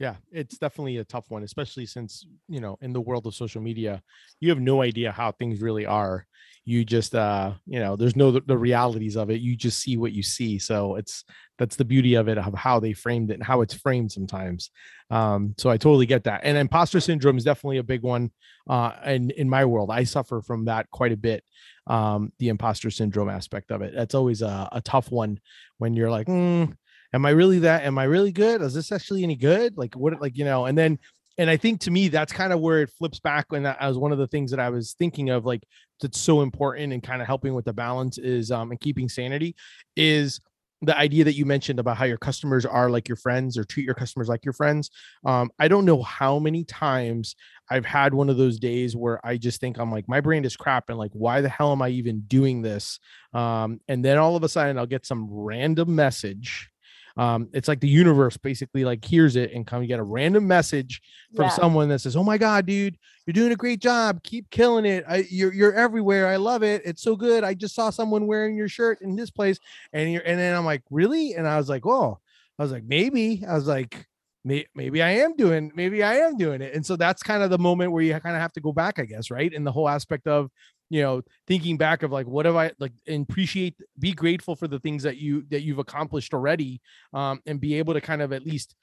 [0.00, 3.62] Yeah, it's definitely a tough one, especially since, you know, in the world of social
[3.62, 4.02] media,
[4.40, 6.26] you have no idea how things really are.
[6.68, 9.40] You just uh, you know, there's no the realities of it.
[9.40, 10.58] You just see what you see.
[10.58, 11.24] So it's
[11.58, 14.70] that's the beauty of it of how they framed it and how it's framed sometimes.
[15.10, 16.42] Um, so I totally get that.
[16.44, 18.30] And imposter syndrome is definitely a big one.
[18.68, 21.42] Uh, and in my world, I suffer from that quite a bit.
[21.86, 23.94] Um, the imposter syndrome aspect of it.
[23.96, 25.40] That's always a, a tough one
[25.78, 26.70] when you're like, mm,
[27.14, 27.84] am I really that?
[27.84, 28.60] Am I really good?
[28.60, 29.78] Is this actually any good?
[29.78, 30.98] Like what, like, you know, and then,
[31.38, 33.46] and I think to me, that's kind of where it flips back.
[33.52, 35.62] And that was one of the things that I was thinking of, like,
[36.00, 39.54] that's so important and kind of helping with the balance is, um, and keeping sanity
[39.96, 40.40] is
[40.82, 43.84] the idea that you mentioned about how your customers are like your friends or treat
[43.84, 44.90] your customers like your friends.
[45.26, 47.34] Um, I don't know how many times
[47.68, 50.56] I've had one of those days where I just think I'm like, my brain is
[50.56, 53.00] crap and like, why the hell am I even doing this?
[53.34, 56.70] Um, and then all of a sudden I'll get some random message
[57.18, 61.02] um, it's like the universe basically like hears it and come get a random message
[61.34, 61.50] from yeah.
[61.50, 64.22] someone that says, "Oh my god, dude, you're doing a great job.
[64.22, 65.04] Keep killing it.
[65.08, 66.28] I, you're you're everywhere.
[66.28, 66.82] I love it.
[66.84, 67.42] It's so good.
[67.42, 69.58] I just saw someone wearing your shirt in this place,
[69.92, 71.34] and you're and then I'm like, really?
[71.34, 72.20] And I was like, oh,
[72.56, 73.44] I was like, maybe.
[73.46, 74.06] I was like,
[74.44, 76.74] maybe I am doing, maybe I am doing it.
[76.74, 78.98] And so that's kind of the moment where you kind of have to go back,
[78.98, 79.52] I guess, right?
[79.52, 80.50] And the whole aspect of
[80.90, 84.78] you know thinking back of like what have i like appreciate be grateful for the
[84.80, 86.80] things that you that you've accomplished already
[87.12, 88.74] um and be able to kind of at least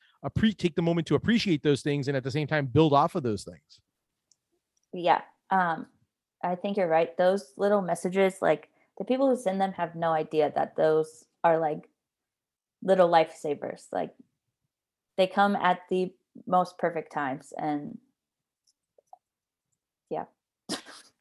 [0.57, 3.23] take the moment to appreciate those things and at the same time build off of
[3.23, 3.79] those things.
[4.93, 5.87] Yeah um
[6.43, 7.17] i think you're right.
[7.17, 11.59] Those little messages like the people who send them have no idea that those are
[11.59, 11.89] like
[12.81, 14.13] little lifesavers like
[15.17, 16.13] they come at the
[16.45, 17.97] most perfect times and
[20.09, 20.25] yeah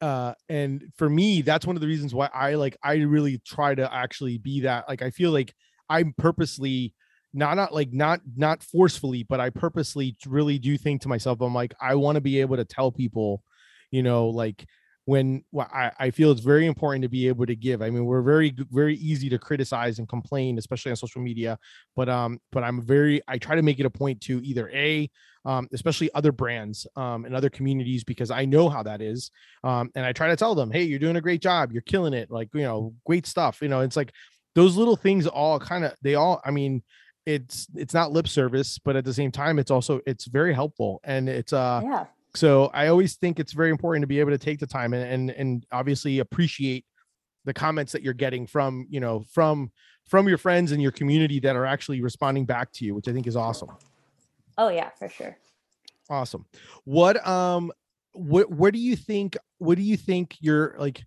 [0.05, 3.73] uh and for me that's one of the reasons why i like i really try
[3.73, 5.51] to actually be that like i feel like
[5.89, 6.93] i'm purposely
[7.33, 11.55] not not like not not forcefully but i purposely really do think to myself i'm
[11.55, 13.41] like i want to be able to tell people
[13.89, 14.67] you know like
[15.05, 17.81] when well, I, I feel it's very important to be able to give.
[17.81, 21.57] I mean, we're very very easy to criticize and complain, especially on social media.
[21.95, 25.09] But um, but I'm very I try to make it a point to either a
[25.45, 29.29] um, especially other brands um, and other communities because I know how that is.
[29.63, 32.13] Um, and I try to tell them, hey, you're doing a great job, you're killing
[32.13, 33.59] it, like you know, great stuff.
[33.61, 34.11] You know, it's like
[34.55, 36.41] those little things all kind of they all.
[36.43, 36.81] I mean,
[37.27, 40.99] it's it's not lip service, but at the same time, it's also it's very helpful
[41.03, 44.37] and it's uh yeah so I always think it's very important to be able to
[44.37, 46.85] take the time and and, and obviously appreciate
[47.45, 49.71] the comments that you're getting from you know from
[50.07, 53.13] from your friends and your community that are actually responding back to you, which I
[53.13, 53.69] think is awesome.
[54.57, 55.37] Oh yeah, for sure.
[56.09, 56.45] Awesome.
[56.83, 57.71] What um
[58.13, 61.03] what what do you think what do you think your like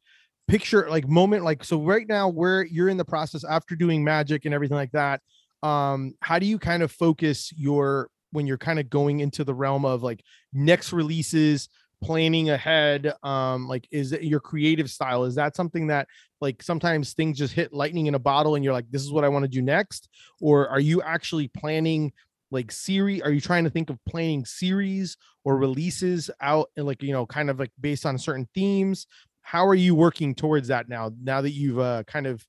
[0.47, 4.45] picture like moment like so right now where you're in the process after doing magic
[4.45, 5.21] and everything like that
[5.63, 9.55] um how do you kind of focus your when you're kind of going into the
[9.55, 11.69] realm of like next releases
[12.01, 15.25] planning ahead um like is it your creative style?
[15.25, 16.07] Is that something that
[16.41, 19.25] like sometimes things just hit lightning in a bottle and you're like this is what
[19.25, 20.09] i want to do next?
[20.41, 22.13] Or are you actually planning
[22.51, 27.03] like series are you trying to think of planning series or releases out and like
[27.03, 29.07] you know kind of like based on certain themes?
[29.43, 32.47] How are you working towards that now now that you've uh, kind of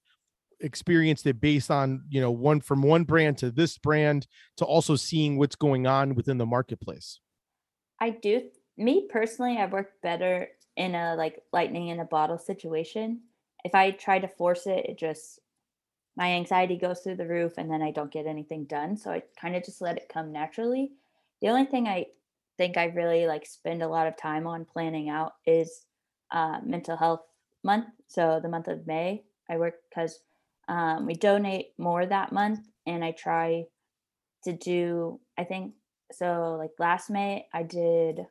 [0.62, 4.96] experienced it based on you know one from one brand to this brand to also
[4.96, 7.20] seeing what's going on within the marketplace.
[8.00, 13.22] I do me personally i work better in a like lightning in a bottle situation.
[13.66, 15.40] If i try to force it it just
[16.16, 19.22] my anxiety goes through the roof and then i don't get anything done so i
[19.40, 20.92] kind of just let it come naturally.
[21.42, 22.06] The only thing i
[22.58, 25.86] think i really like spend a lot of time on planning out is
[26.32, 27.22] uh, mental health
[27.64, 30.20] month so the month of may i work because
[30.70, 33.66] um, we donate more that month, and I try
[34.44, 35.74] to do, I think,
[36.12, 38.26] so like last May, I did,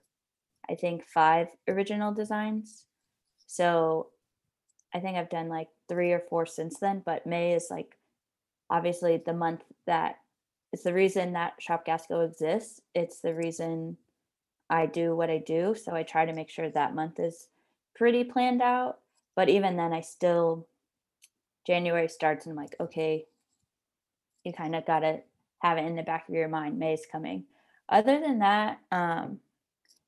[0.70, 2.84] I think, five original designs.
[3.46, 4.08] So
[4.94, 7.98] I think I've done like three or four since then, but May is like
[8.70, 10.16] obviously the month that
[10.72, 12.80] it's the reason that Shop Gasco exists.
[12.94, 13.96] It's the reason
[14.70, 15.74] I do what I do.
[15.74, 17.48] So I try to make sure that month is
[17.96, 18.98] pretty planned out.
[19.34, 20.66] But even then, I still
[21.68, 23.26] January starts and I'm like, okay,
[24.42, 25.20] you kind of got to
[25.60, 26.78] have it in the back of your mind.
[26.78, 27.44] May's coming.
[27.88, 29.38] Other than that, um,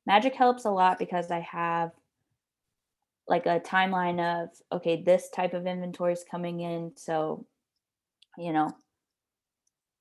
[0.06, 1.92] magic helps a lot because I have
[3.28, 6.92] like a timeline of, okay, this type of inventory is coming in.
[6.96, 7.46] So,
[8.36, 8.74] you know,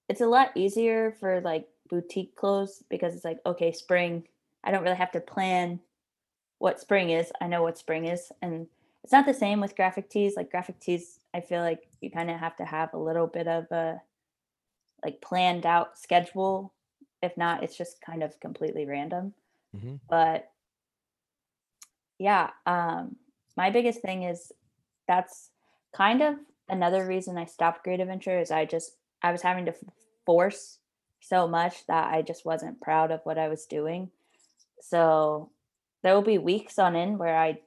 [0.08, 4.24] it's a lot easier for like boutique clothes because it's like, okay, spring
[4.64, 5.80] I don't really have to plan
[6.58, 7.32] what spring is.
[7.42, 8.32] I know what spring is.
[8.42, 8.68] And
[9.10, 10.36] it's not the same with graphic tees.
[10.38, 13.48] Like graphic tees, I feel like you kind of have to have a little bit
[13.48, 14.00] of a
[15.04, 16.76] like planned out schedule.
[17.24, 19.34] If not, it's just kind of completely random.
[19.76, 20.52] hmm But
[22.20, 23.16] yeah, um,
[23.58, 24.52] my biggest thing is
[25.08, 25.50] that's
[25.92, 26.36] kind of
[26.68, 28.92] another reason I stopped Great Adventure is I just
[29.24, 29.74] I was having to
[30.28, 30.78] force
[31.20, 34.12] so much that I just wasn't proud of what I was doing.
[34.82, 35.50] So
[36.04, 37.62] there will be weeks on end where I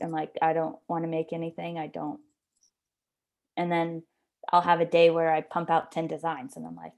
[0.00, 1.78] am like I don't want to make anything.
[1.78, 2.20] I don't,
[3.56, 4.02] and then
[4.50, 6.92] I'll have a day where I pump out ten designs, and I'm like,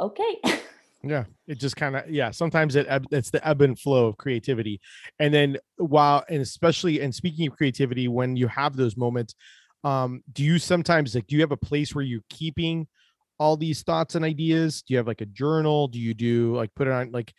[0.00, 0.40] okay,
[1.04, 2.30] Yeah, it just kind of yeah.
[2.30, 4.80] Sometimes it it's the ebb and flow of creativity,
[5.18, 9.34] and then while and especially and speaking of creativity, when you have those moments,
[9.82, 12.86] um, do you sometimes like do you have a place where you're keeping
[13.40, 14.82] all these thoughts and ideas?
[14.82, 15.88] Do you have like a journal?
[15.88, 17.32] Do you do like put it on like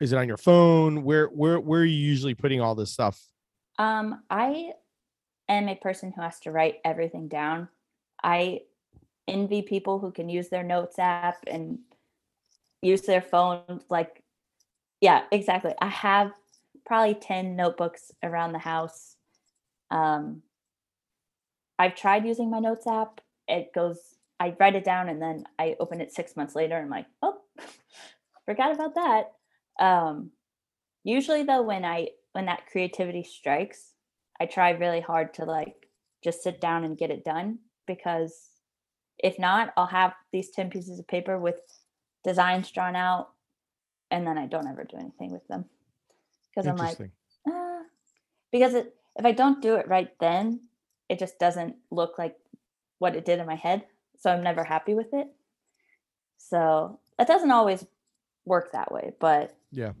[0.00, 1.04] is it on your phone?
[1.04, 3.20] Where where where are you usually putting all this stuff?
[3.78, 4.72] Um, I
[5.48, 7.68] am a person who has to write everything down.
[8.22, 8.60] I
[9.26, 11.78] envy people who can use their notes app and
[12.82, 14.22] use their phone like
[15.00, 15.72] yeah exactly.
[15.80, 16.32] I have
[16.84, 19.16] probably 10 notebooks around the house.
[19.90, 20.42] Um
[21.78, 23.20] i've tried using my notes app.
[23.48, 23.98] It goes
[24.40, 27.06] i write it down and then i open it six months later and i'm like
[27.22, 27.38] oh
[28.44, 29.32] forgot about that.
[29.78, 30.30] Um
[31.02, 33.94] usually though when i when that creativity strikes
[34.40, 35.88] i try really hard to like
[36.22, 38.50] just sit down and get it done because
[39.18, 41.60] if not i'll have these 10 pieces of paper with
[42.24, 43.30] designs drawn out
[44.10, 45.64] and then i don't ever do anything with them.
[46.50, 46.98] Because i'm like
[47.48, 47.82] uh,
[48.50, 50.60] because it, if i don't do it right then
[51.08, 52.36] it just doesn't look like
[52.98, 53.84] what it did in my head
[54.18, 55.28] so i'm never happy with it.
[56.38, 57.86] So that doesn't always
[58.44, 59.92] work that way but yeah.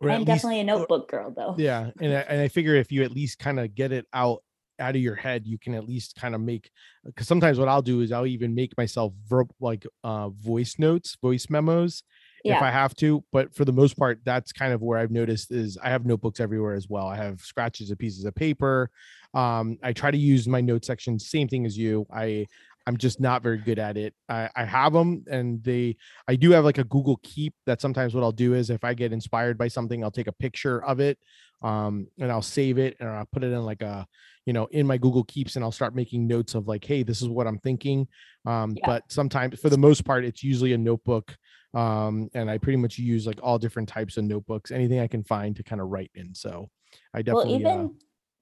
[0.00, 1.54] Or i'm least- definitely a or- notebook girl though.
[1.58, 4.42] Yeah and I, and I figure if you at least kind of get it out
[4.80, 6.68] out of your head you can at least kind of make
[7.04, 11.16] because sometimes what i'll do is i'll even make myself verb like uh voice notes
[11.22, 12.02] voice memos
[12.44, 15.52] if i have to but for the most part that's kind of where i've noticed
[15.52, 17.06] is i have notebooks everywhere as well.
[17.06, 18.90] I have scratches of pieces of paper
[19.32, 22.04] um i try to use my note section same thing as you.
[22.12, 22.46] I
[22.86, 25.96] i'm just not very good at it i i have them and they
[26.28, 28.94] i do have like a google keep that sometimes what i'll do is if i
[28.94, 31.18] get inspired by something i'll take a picture of it
[31.62, 34.06] um and i'll save it and i'll put it in like a
[34.46, 37.22] you know in my google keeps and i'll start making notes of like hey this
[37.22, 38.06] is what i'm thinking
[38.46, 38.86] um Yeah.
[38.86, 41.36] but sometimes for the most part it's usually a notebook
[41.72, 45.24] um and i pretty much use like all different types of notebooks anything i can
[45.24, 46.68] find to kind of write in so
[47.14, 47.52] i definitely.
[47.52, 47.88] well even uh,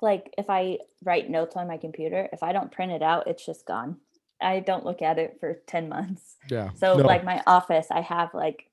[0.00, 3.46] like if i write notes on my computer if i don't print it out it's
[3.46, 3.96] just gone
[4.42, 6.36] i don't look at it for 10 months.
[6.50, 6.70] Yeah.
[6.74, 8.68] So no, like my office, I have like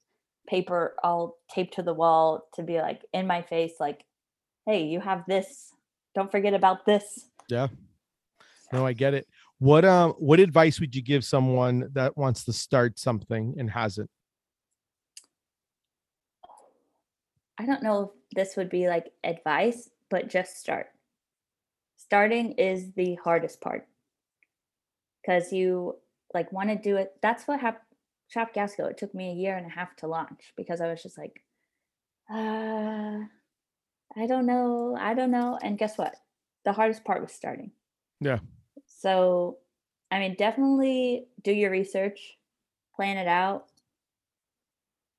[0.48, 4.04] paper all taped to the wall to be like in my face, like,
[4.66, 5.72] hey, you have this.
[6.16, 7.26] Don't forget about this.
[7.50, 7.68] yeah.
[8.72, 9.28] No i get it.
[9.58, 14.10] What um what advice would you give someone that wants to start something and hasn't?
[17.58, 20.88] I don't know if this would be like advice, but just start.
[21.98, 23.88] Starting is the hardest part
[25.22, 25.96] because you
[26.34, 27.14] like want to do it.
[27.22, 27.84] That's what happened.
[28.28, 28.90] Shop Gasco.
[28.90, 31.44] It took me a year and a half to launch because I was just like,
[32.32, 33.20] uh,
[34.16, 35.58] I don't know, I don't know.
[35.62, 36.16] And guess what?
[36.66, 37.72] The hardest part was starting.
[38.20, 38.40] Yeah.
[38.86, 39.58] So,
[40.12, 42.38] I mean, definitely do your research,
[42.96, 43.66] plan it out.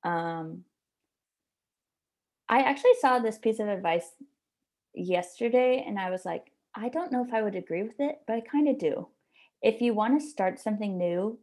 [0.03, 0.63] Um,
[2.47, 4.11] I actually saw this piece of advice
[4.93, 8.35] yesterday and I was like, I don't know if I would agree with it, but
[8.35, 9.07] I kind of do.
[9.61, 11.39] If you want to start something new,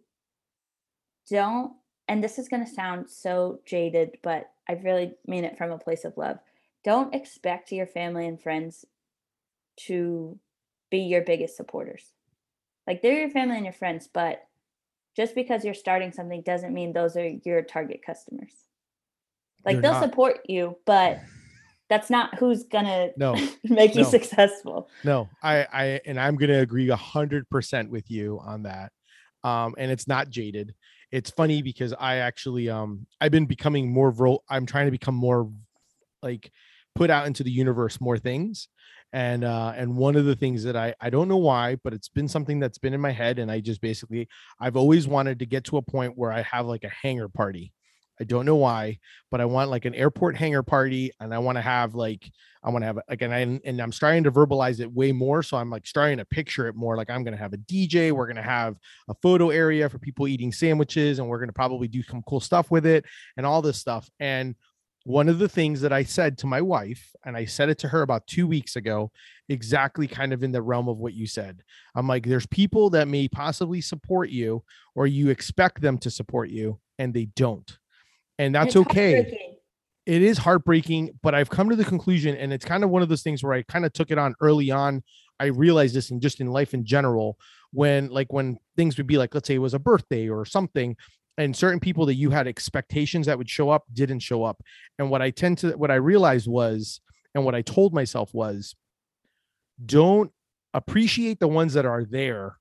[1.30, 1.72] don't,
[2.08, 5.78] and this is going to sound so jaded, but I really mean it from a
[5.78, 6.38] place of love.
[6.84, 8.84] Don't expect your family and friends
[9.86, 10.38] to
[10.90, 12.12] be your biggest supporters.
[12.86, 14.42] Like they're your family and your friends, but
[15.14, 18.52] just because you're starting something doesn't mean those are your target customers.
[19.64, 20.02] Like They're they'll not.
[20.04, 21.20] support you, but
[21.89, 23.34] that's not who's gonna no.
[23.64, 24.89] make you successful.
[25.05, 28.93] no i i and i'm gonna agree a hundred percent with you on that.
[29.45, 30.74] Um and it's not jaded.
[31.11, 35.14] It's funny because i actually um i've been becoming more vo- i'm trying to become
[35.14, 35.51] more
[36.22, 36.51] like
[36.95, 38.68] put out into the universe more things.
[39.12, 42.11] And uh and one of the things that i i don't know why but it's
[42.11, 43.39] been something that's been in my head.
[43.39, 44.28] And i just basically
[44.61, 47.72] i've always wanted to get to a point where i have like a hangar party
[48.20, 48.98] I don't know why,
[49.30, 52.30] but I want like an airport hangar party and I want to have like
[52.62, 55.42] I want to have like and I and I'm starting to verbalize it way more.
[55.42, 58.26] So I'm like starting to picture it more like I'm gonna have a DJ, we're
[58.26, 58.76] gonna have
[59.08, 62.70] a photo area for people eating sandwiches, and we're gonna probably do some cool stuff
[62.70, 63.04] with it
[63.36, 64.10] and all this stuff.
[64.18, 64.56] And
[65.04, 67.88] one of the things that I said to my wife, and I said it to
[67.88, 69.10] her about two weeks ago,
[69.48, 71.62] exactly kind of in the realm of what you said.
[71.94, 74.64] I'm like, there's people that may possibly support you,
[74.94, 77.78] or you expect them to support you, and they don't.
[78.39, 79.57] And that's It's okay.
[80.07, 83.11] It is heartbreaking, but I've come to the conclusion, and it's kind of one of
[83.11, 85.03] those things where I kind of took it on early on.
[85.39, 87.39] I realized this and just in life in general,
[87.72, 90.97] when like when things would be like, let's say it was a birthday or something,
[91.36, 94.62] and certain people that you had expectations that would show up didn't show up.
[94.99, 97.01] And what I tend to what I realized was,
[97.34, 98.74] and what I told myself was,
[99.84, 100.32] don't
[100.72, 102.57] appreciate the ones that are there.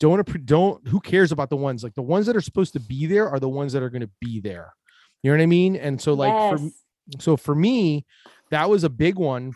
[0.00, 3.06] Don't don't who cares about the ones like the ones that are supposed to be
[3.06, 4.72] there are the ones that are going to be there.
[5.22, 5.76] You know what I mean?
[5.76, 6.68] And so like for
[7.18, 8.04] so for me
[8.50, 9.52] that was a big one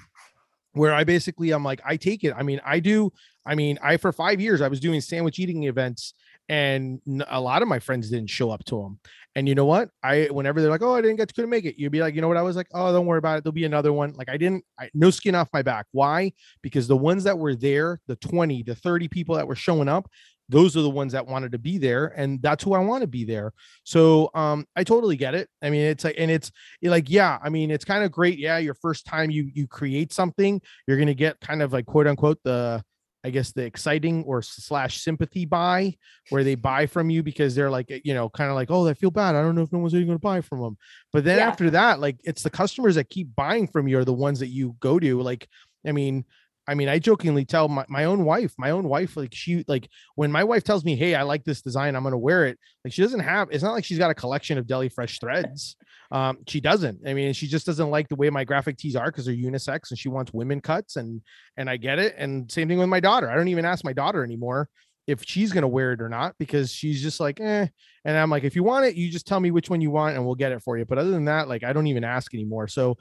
[0.73, 3.13] where i basically i'm like i take it i mean i do
[3.45, 6.15] i mean i for five years i was doing sandwich eating events
[6.49, 6.99] and
[7.29, 8.99] a lot of my friends didn't show up to them
[9.35, 9.89] and you know what?
[10.03, 12.15] I whenever they're like oh i didn't get to couldn't make it you'd be like
[12.15, 12.37] you know what?
[12.37, 13.45] I was like oh don't worry about it.
[13.45, 14.13] There'll be another one.
[14.13, 15.87] Like i didn't I, no skin off my back.
[15.93, 16.33] Why?
[16.63, 20.11] Because the ones that were there the 20 the 30 people that were showing up
[20.49, 23.07] those are the ones that wanted to be there and that's who i want to
[23.07, 23.53] be there.
[23.85, 25.49] So um i totally get it.
[25.63, 26.51] I mean it's like and it's
[26.83, 30.13] like yeah i mean it's kind of great yeah your first time you you create
[30.13, 32.83] something you're gonna get kind of like quote unquote the
[33.25, 35.95] i guess the exciting or slash sympathy buy
[36.31, 38.95] where they buy from you because they're like you know kind of like oh i
[38.95, 39.37] feel bad.
[39.37, 40.77] I don't know if no one's even gonna buy from them
[41.13, 41.49] but then Yeah.
[41.49, 44.49] after that like it's the customers that keep buying from you are the ones that
[44.49, 45.47] you go to like
[45.87, 46.25] i mean
[46.67, 49.89] I mean, I jokingly tell my, my own wife, my own wife, like she like
[50.15, 52.59] when my wife tells me, Hey, I like this design, I'm gonna wear it.
[52.85, 55.77] Like she doesn't have it's not like she's got a collection of deli fresh threads.
[56.13, 57.01] Um, she doesn't.
[57.07, 59.91] I mean, she just doesn't like the way my graphic tees are because they're unisex
[59.91, 61.23] and she wants women cuts and
[61.57, 62.15] and I get it.
[62.17, 63.31] And same thing with my daughter.
[63.31, 64.69] I don't even ask my daughter anymore
[65.09, 67.67] if she's gonna wear it or not because she's just like, eh.
[68.05, 70.15] And I'm like, if you want it, you just tell me which one you want
[70.15, 70.85] and we'll get it for you.
[70.85, 72.69] But other than that, like I don't even ask anymore.
[72.69, 72.99] So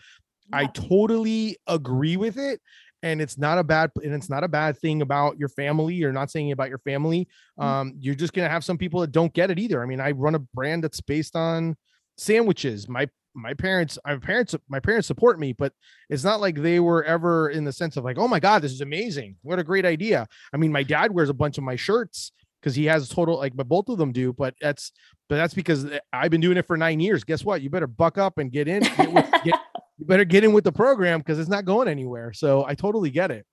[0.53, 2.61] I totally agree with it.
[3.03, 5.95] And it's not a bad and it's not a bad thing about your family.
[5.95, 7.27] You're not saying about your family.
[7.59, 7.63] Mm.
[7.63, 9.81] Um, you're just gonna have some people that don't get it either.
[9.81, 11.75] I mean, I run a brand that's based on
[12.17, 12.87] sandwiches.
[12.87, 15.73] My my parents, my parents, my parents support me, but
[16.09, 18.73] it's not like they were ever in the sense of like, oh my God, this
[18.73, 19.37] is amazing.
[19.41, 20.27] What a great idea.
[20.53, 23.55] I mean, my dad wears a bunch of my shirts because he has total like
[23.55, 24.91] but both of them do, but that's
[25.29, 27.23] but that's because eh, I've been doing it for nine years.
[27.23, 27.61] Guess what?
[27.61, 28.83] You better buck up and get in.
[28.83, 29.59] Get with, get,
[29.97, 32.31] you better get in with the program because it's not going anywhere.
[32.33, 33.45] So I totally get it.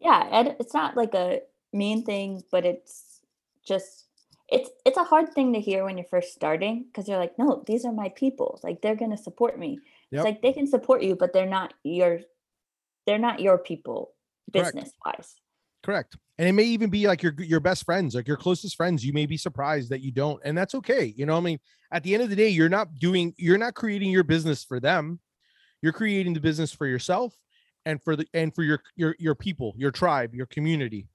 [0.00, 1.40] yeah and it's not like a
[1.72, 3.20] mean thing but it's
[3.66, 4.06] just
[4.48, 7.62] it's it's a hard thing to hear when you're first starting because you're like no
[7.66, 9.78] these are my people like they're going to support me
[10.10, 10.18] Yep.
[10.20, 12.20] it's like they can support you but they're not your
[13.06, 14.12] they're not your people
[14.52, 14.74] Correct.
[14.74, 15.34] business wise
[15.82, 16.16] Correct.
[16.38, 19.04] And it may even be like your your best friends, like your closest friends.
[19.04, 21.14] You may be surprised that you don't, and that's okay.
[21.16, 21.58] You know, I mean,
[21.92, 24.80] at the end of the day, you're not doing, you're not creating your business for
[24.80, 25.20] them.
[25.80, 27.34] You're creating the business for yourself
[27.86, 31.08] and for the and for your your your people, your tribe, your community.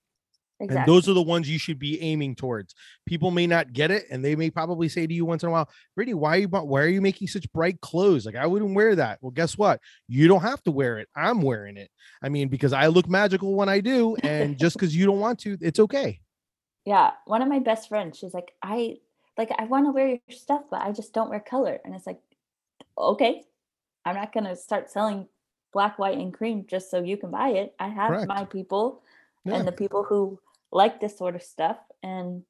[0.60, 2.76] Exactly And those are the ones you should be aiming towards.
[3.06, 5.52] People may not get it, and they may probably say to you once in a
[5.52, 8.26] while, "Brady, why are you why are you making such bright clothes?
[8.26, 9.80] Like I wouldn't wear that." Well, guess what?
[10.08, 11.08] You don't have to wear it.
[11.16, 11.90] I'm wearing it.
[12.22, 15.40] I mean, because I look magical when I do, and just because you don't want
[15.40, 16.20] to, it's okay.
[16.86, 18.96] yeah one of my best friends she's like i
[19.38, 22.08] like i want to wear your stuff but i just don't wear color and it's
[22.08, 22.20] like
[22.98, 23.44] okay
[24.06, 25.28] i'm not going to start selling
[25.74, 28.28] black white and cream just so you can buy it i have Correct.
[28.28, 29.04] my people
[29.46, 29.56] Yeah.
[29.58, 30.40] and the people who
[30.72, 32.44] like this sort of stuff and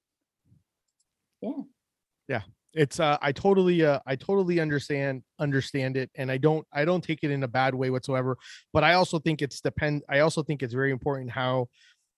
[1.41, 1.51] yeah.
[2.27, 2.41] Yeah.
[2.73, 7.03] it's uh i totally uh i totally understand understand it and i don't i don't
[7.03, 8.37] take it in a bad way whatsoever
[8.73, 11.67] but i also think it's depend i also think it's very important how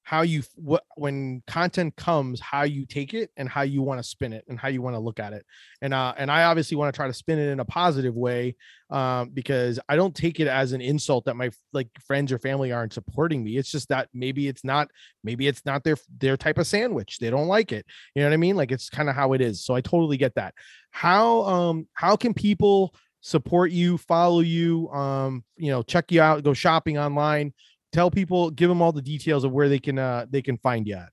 [0.04, 4.04] how you what when content comes how you take it and how you want to
[4.04, 5.46] spin it and how you want to look at it.
[5.82, 8.56] And uh and i obviously want to try to spin it in a positive way
[8.90, 12.72] um because i don't take it as an insult that my like friends or family
[12.72, 13.58] aren't supporting me.
[13.58, 14.90] It's just that maybe it's not
[15.24, 17.20] maybe it's not their their type of sandwich.
[17.20, 17.86] They don't like it.
[18.16, 18.56] You know what i mean?
[18.56, 19.64] Like it's kind of how it is.
[19.64, 20.54] So i totally get that.
[20.90, 26.44] How um how can people support you follow you um you know check you out
[26.44, 27.54] go shopping online
[27.92, 30.88] tell people give them all the details of where they can uh they can find
[30.88, 31.10] you at.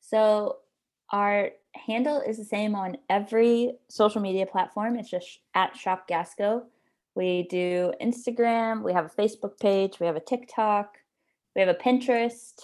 [0.00, 0.58] So
[1.10, 4.96] our handle is the same on every social media platform.
[4.96, 6.64] It's just at shop gasco.
[7.14, 10.96] We do instagram we have a facebook page we have a tiktok
[11.54, 12.62] we have a pinterest.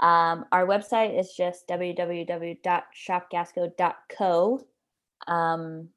[0.00, 4.66] Um, our website is just www.shopgasco.co
[5.26, 5.88] um,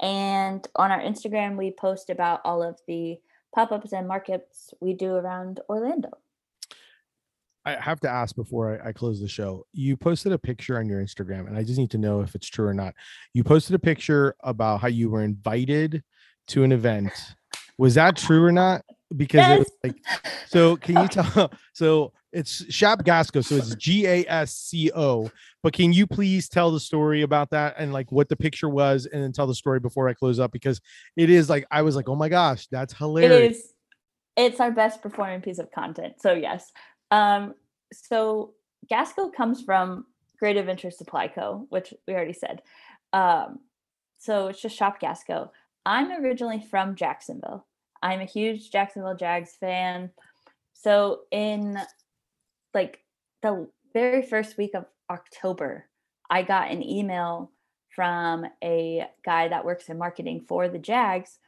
[0.00, 3.18] And on our Instagram, we post about all of the
[3.54, 6.10] pop ups and markets we do around Orlando.
[7.64, 9.66] I have to ask before I, I, close the show.
[9.72, 12.48] You posted a picture on your Instagram, and I just need to know if it's
[12.48, 12.94] true or not.
[13.34, 16.02] You posted a picture about how you were invited
[16.48, 17.12] to an event.
[17.76, 18.84] Was that true or not?
[19.16, 19.52] Because yes.
[19.52, 19.96] it was like,
[20.48, 21.52] so can you tell?
[21.72, 25.30] So it's Shop Gasco, so it's G A S C O.
[25.62, 29.06] But can you please tell the story about that and like what the picture was,
[29.06, 30.80] and then tell the story before I close up because
[31.16, 33.32] it is like I was like, oh my gosh, that's hilarious.
[33.32, 33.72] It is.
[34.36, 36.14] It's our best performing piece of content.
[36.20, 36.70] So yes,
[37.10, 37.54] um,
[37.92, 38.54] so
[38.90, 40.06] Gasco comes from
[40.38, 42.62] Great Adventure Supply Co., which we already said.
[43.12, 43.60] Um,
[44.18, 45.50] so it's just Shop Gasco.
[45.86, 47.66] I'm originally from Jacksonville.
[48.02, 50.10] I'm a huge Jacksonville Jags fan.
[50.74, 51.78] So in
[52.74, 53.00] like
[53.42, 55.86] the very first week of October,
[56.30, 57.50] I got an email
[57.94, 61.38] from a guy that works in marketing for the Jags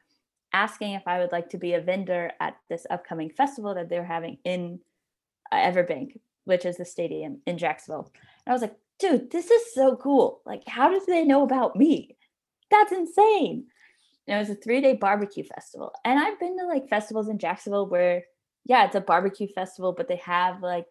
[0.52, 4.04] asking if I would like to be a vendor at this upcoming festival that they're
[4.04, 4.80] having in
[5.52, 8.10] uh, Everbank, which is the stadium in Jacksonville.
[8.44, 10.40] And I was like, dude, this is so cool.
[10.44, 12.16] Like, how did they know about me?
[12.70, 13.66] That's insane.
[14.30, 15.92] And it was a three day barbecue festival.
[16.04, 18.22] And I've been to like festivals in Jacksonville where,
[18.64, 20.86] yeah, it's a barbecue festival, but they have like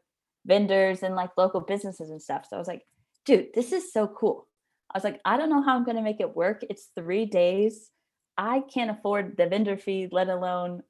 [0.45, 2.45] vendors and like local businesses and stuff.
[2.49, 2.85] So I was like,
[3.25, 4.47] dude, this is so cool.
[4.93, 6.63] I was like, I don't know how I'm going to make it work.
[6.69, 7.89] It's three days.
[8.37, 10.83] I can't afford the vendor fee, let alone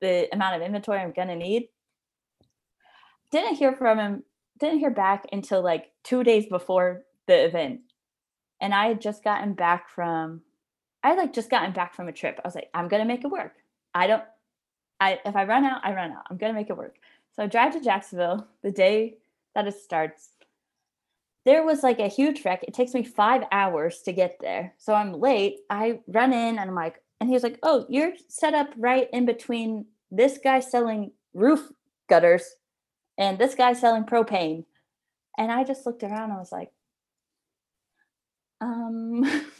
[0.00, 1.68] the amount of inventory I'm going to need
[3.30, 4.22] didn't hear from him
[4.58, 7.80] didn't hear back until like two days before the event
[8.60, 10.42] and i had just gotten back from
[11.02, 12.38] i like just gotten back from a trip.
[12.42, 13.54] I was like i'm gonna make it work.
[13.94, 14.24] I don't
[15.00, 16.24] i if i run out i run out.
[16.30, 16.96] I'm gonna make it work.
[17.34, 19.18] So i drive to jacksonville the day
[19.54, 20.30] that it starts.
[21.46, 22.62] There was like a huge wreck.
[22.64, 24.74] It takes me five hours to get there.
[24.78, 25.60] So i'm late.
[25.70, 29.08] I run in and i'm like and he was like oh you're set up right
[29.12, 31.70] in between this guy selling roof
[32.08, 32.56] gutters
[33.20, 34.64] and this guy selling propane.
[35.38, 36.32] And I just looked around.
[36.32, 36.72] I was like,
[38.60, 39.22] um,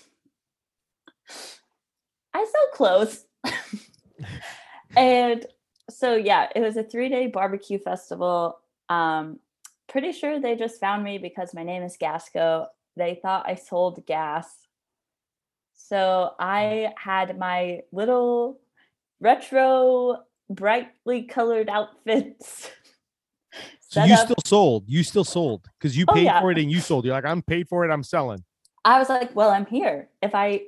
[2.35, 3.25] I sell clothes.
[4.97, 5.47] and
[5.89, 8.59] so, yeah, it was a three day barbecue festival.
[8.89, 9.41] Um,
[9.89, 12.67] pretty sure they just found me because my name is Gasco.
[12.97, 14.47] They thought I sold gas.
[15.75, 18.61] So I had my little
[19.21, 20.19] retro,
[20.49, 22.71] brightly colored outfits
[23.91, 24.21] so you up.
[24.21, 24.85] still sold.
[24.87, 26.41] You still sold because you oh, paid yeah.
[26.41, 27.05] for it and you sold.
[27.05, 27.93] You're like, I'm paid for it.
[27.93, 28.45] I'm selling.
[28.85, 30.09] I was like, well, I'm here.
[30.23, 30.63] If I,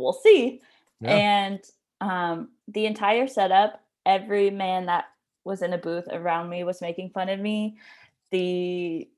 [0.00, 0.60] we'll see.
[1.00, 1.14] Yeah.
[1.14, 1.60] And
[2.00, 5.06] um, the entire setup, every man that
[5.44, 7.76] was in a booth around me was making fun of me.
[8.30, 9.08] The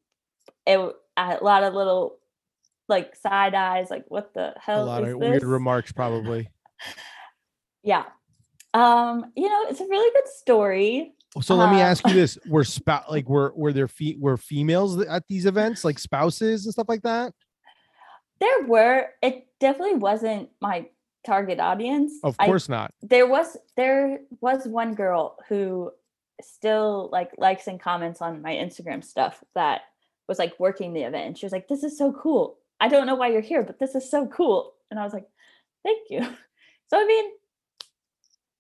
[0.67, 2.19] it a lot of little
[2.89, 4.85] like side eyes, like what the hell?
[4.85, 5.17] A lot of this?
[5.17, 6.49] weird remarks, probably.
[7.83, 8.05] yeah.
[8.75, 11.15] Um, you know, it's a really good story.
[11.41, 14.37] So let me uh, ask you this: Were spout like were were there fe- were
[14.37, 17.33] females at these events, like spouses and stuff like that?
[18.43, 19.07] There were.
[19.23, 20.89] It definitely wasn't my
[21.25, 22.13] target audience.
[22.25, 22.95] Of course I, not.
[23.01, 25.93] There was there was one girl who
[26.41, 29.83] still like likes and comments on my Instagram stuff that
[30.29, 31.27] was like working the event.
[31.27, 32.59] And she was like, "This is so cool.
[32.81, 35.29] I don't know why you're here, but this is so cool." And I was like,
[35.85, 36.27] "Thank you."
[36.91, 37.25] So I mean,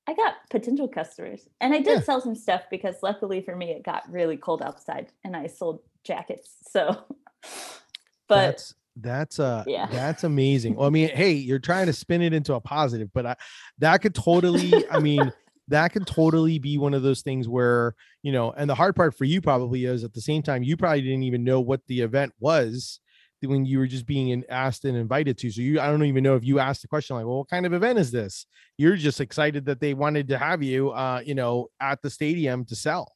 [0.09, 1.49] I got potential customers.
[1.61, 2.01] And I did yeah.
[2.01, 5.80] sell some stuff because luckily for me it got really cold outside and I sold
[6.03, 6.57] jackets.
[6.62, 7.05] So
[8.28, 10.74] but that's that's uh yeah that's amazing.
[10.74, 13.36] Well, I mean, hey, you're trying to spin it into a positive, but I,
[13.78, 15.32] that could totally I mean
[15.68, 19.16] that could totally be one of those things where you know and the hard part
[19.16, 22.01] for you probably is at the same time you probably didn't even know what the
[22.01, 23.01] event was
[23.47, 25.51] when you were just being asked and invited to.
[25.51, 27.66] So you, I don't even know if you asked the question like, well, what kind
[27.66, 28.47] of event is this?
[28.78, 32.64] You're just excited that they wanted to have you, uh, you know, at the stadium
[32.66, 33.12] to sell.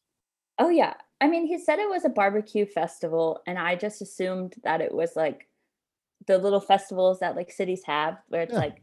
[0.59, 0.95] Oh yeah.
[1.21, 4.93] I mean, he said it was a barbecue festival, and I just assumed that it
[4.93, 5.46] was like
[6.27, 8.59] the little festivals that like cities have, where it's yeah.
[8.59, 8.83] like,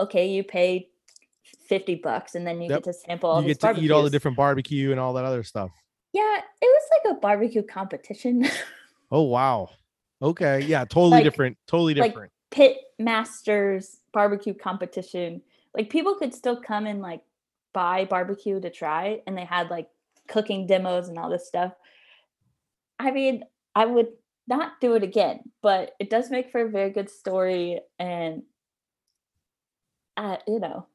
[0.00, 0.88] okay, you pay
[1.68, 2.82] fifty bucks, and then you yep.
[2.82, 3.42] get to sample all.
[3.42, 3.84] You get to barbecues.
[3.84, 5.70] eat all the different barbecue and all that other stuff.
[6.12, 8.46] Yeah, it was like a barbecue competition.
[9.10, 9.70] oh wow!
[10.20, 10.60] Okay.
[10.60, 10.84] Yeah.
[10.84, 11.58] Totally like, different.
[11.66, 12.16] Totally different.
[12.16, 15.42] Like pit masters barbecue competition.
[15.74, 17.22] Like people could still come and like
[17.72, 19.88] buy barbecue to try, and they had like
[20.28, 21.72] cooking demos and all this stuff.
[22.98, 24.08] I mean, I would
[24.48, 28.42] not do it again, but it does make for a very good story, and
[30.16, 30.86] uh, you know,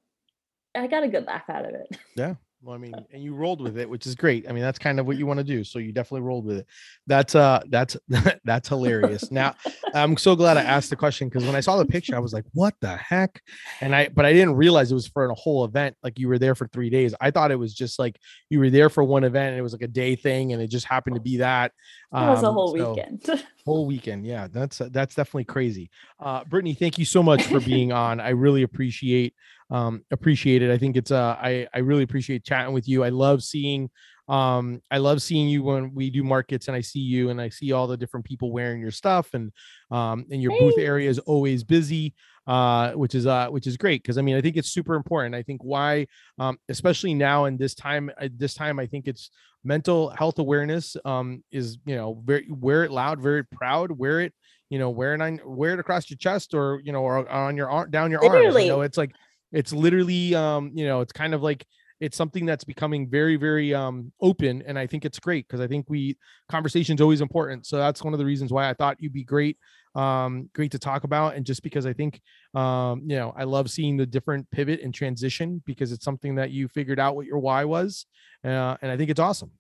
[0.76, 1.98] I got a good laugh out of it.
[2.16, 2.36] Yeah.
[2.66, 4.48] Well, I mean, and you rolled with it, which is great.
[4.48, 5.66] I mean, that's kind of what you want to do.
[5.66, 6.68] So you definitely rolled with it.
[7.08, 7.98] That's uh that's
[8.46, 9.30] that's hilarious.
[9.32, 9.56] Now,
[9.94, 12.32] I'm so glad I asked the question because when I saw the picture, I was
[12.32, 13.42] like, what the heck?
[13.82, 15.98] And I but I didn't realize it was for a whole event.
[16.04, 17.14] Like you were there for three days.
[17.20, 18.18] I thought it was just like
[18.50, 20.68] you were there for one event and it was like a day thing and it
[20.68, 21.74] just happened to be that.
[22.14, 23.44] It was a Um, whole so- weekend.
[23.66, 25.90] whole weekend yeah that's that's definitely crazy
[26.20, 29.34] uh brittany thank you so much for being on i really appreciate
[29.74, 30.72] um appreciate it.
[30.72, 33.04] I think it's uh i i really appreciate chatting with you.
[33.04, 33.90] I love seeing
[34.30, 37.50] um i love seeing you when we do markets and i see you and i
[37.50, 39.52] see all the different people wearing your stuff and
[39.92, 42.14] um and your booth area is always busy
[42.48, 45.36] uh which is uh which is great because i mean i think it's super important.
[45.36, 46.08] I think why
[46.40, 49.30] um especially now in this time at this time i think it's
[49.66, 54.34] mental health awareness um is you know very wear it loud very proud wear it
[54.70, 57.58] you know wear it on wear it across your chest or you know or on
[57.58, 59.12] your arm down your arms you know it's like
[59.54, 61.66] it's literally um you know it's kind of like
[62.00, 65.68] it's something that's becoming very very um open and i think it's great because i
[65.68, 66.18] think we
[66.50, 69.58] conversation's always important so that's one of the reasons why i thought you'd be great
[69.96, 72.20] um great to talk about and just because i think
[72.56, 76.50] um you know i love seeing the different pivot and transition because it's something that
[76.50, 78.06] you figured out what your why was
[78.44, 79.52] uh, and i think it's awesome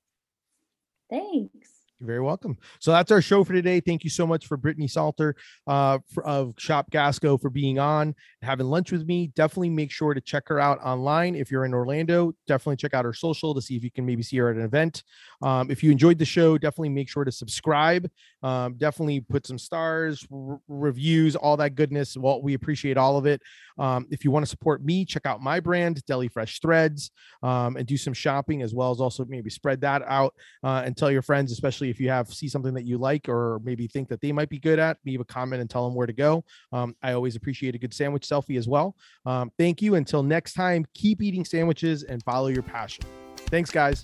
[1.10, 1.73] Thanks.
[2.04, 2.58] You're very welcome.
[2.80, 3.80] So that's our show for today.
[3.80, 5.36] Thank you so much for Brittany Salter
[5.68, 9.28] uh, for, of Shop Gasco for being on and having lunch with me.
[9.36, 11.36] Definitely make sure to check her out online.
[11.36, 14.22] If you're in Orlando, definitely check out her social to see if you can maybe
[14.22, 15.04] see her at an event.
[15.42, 18.10] Um, if you enjoyed the show, definitely make sure to subscribe.
[18.42, 22.18] Um, definitely put some stars, r- reviews, all that goodness.
[22.18, 23.42] Well, we appreciate all of it.
[23.80, 27.78] Um, if you want to support me, check out my brand, Deli Fresh Threads, um,
[27.78, 30.34] and do some shopping as well as also maybe spread that out
[30.64, 33.62] uh, and tell your friends, especially if you have see something that you like or
[33.64, 36.08] maybe think that they might be good at, leave a comment and tell them where
[36.08, 36.44] to go.
[36.72, 38.96] Um, I always appreciate a good sandwich selfie as well.
[39.26, 39.96] Um, thank you.
[39.96, 43.06] Until next time, keep eating sandwiches and follow your passion.
[43.36, 44.04] Thanks, guys.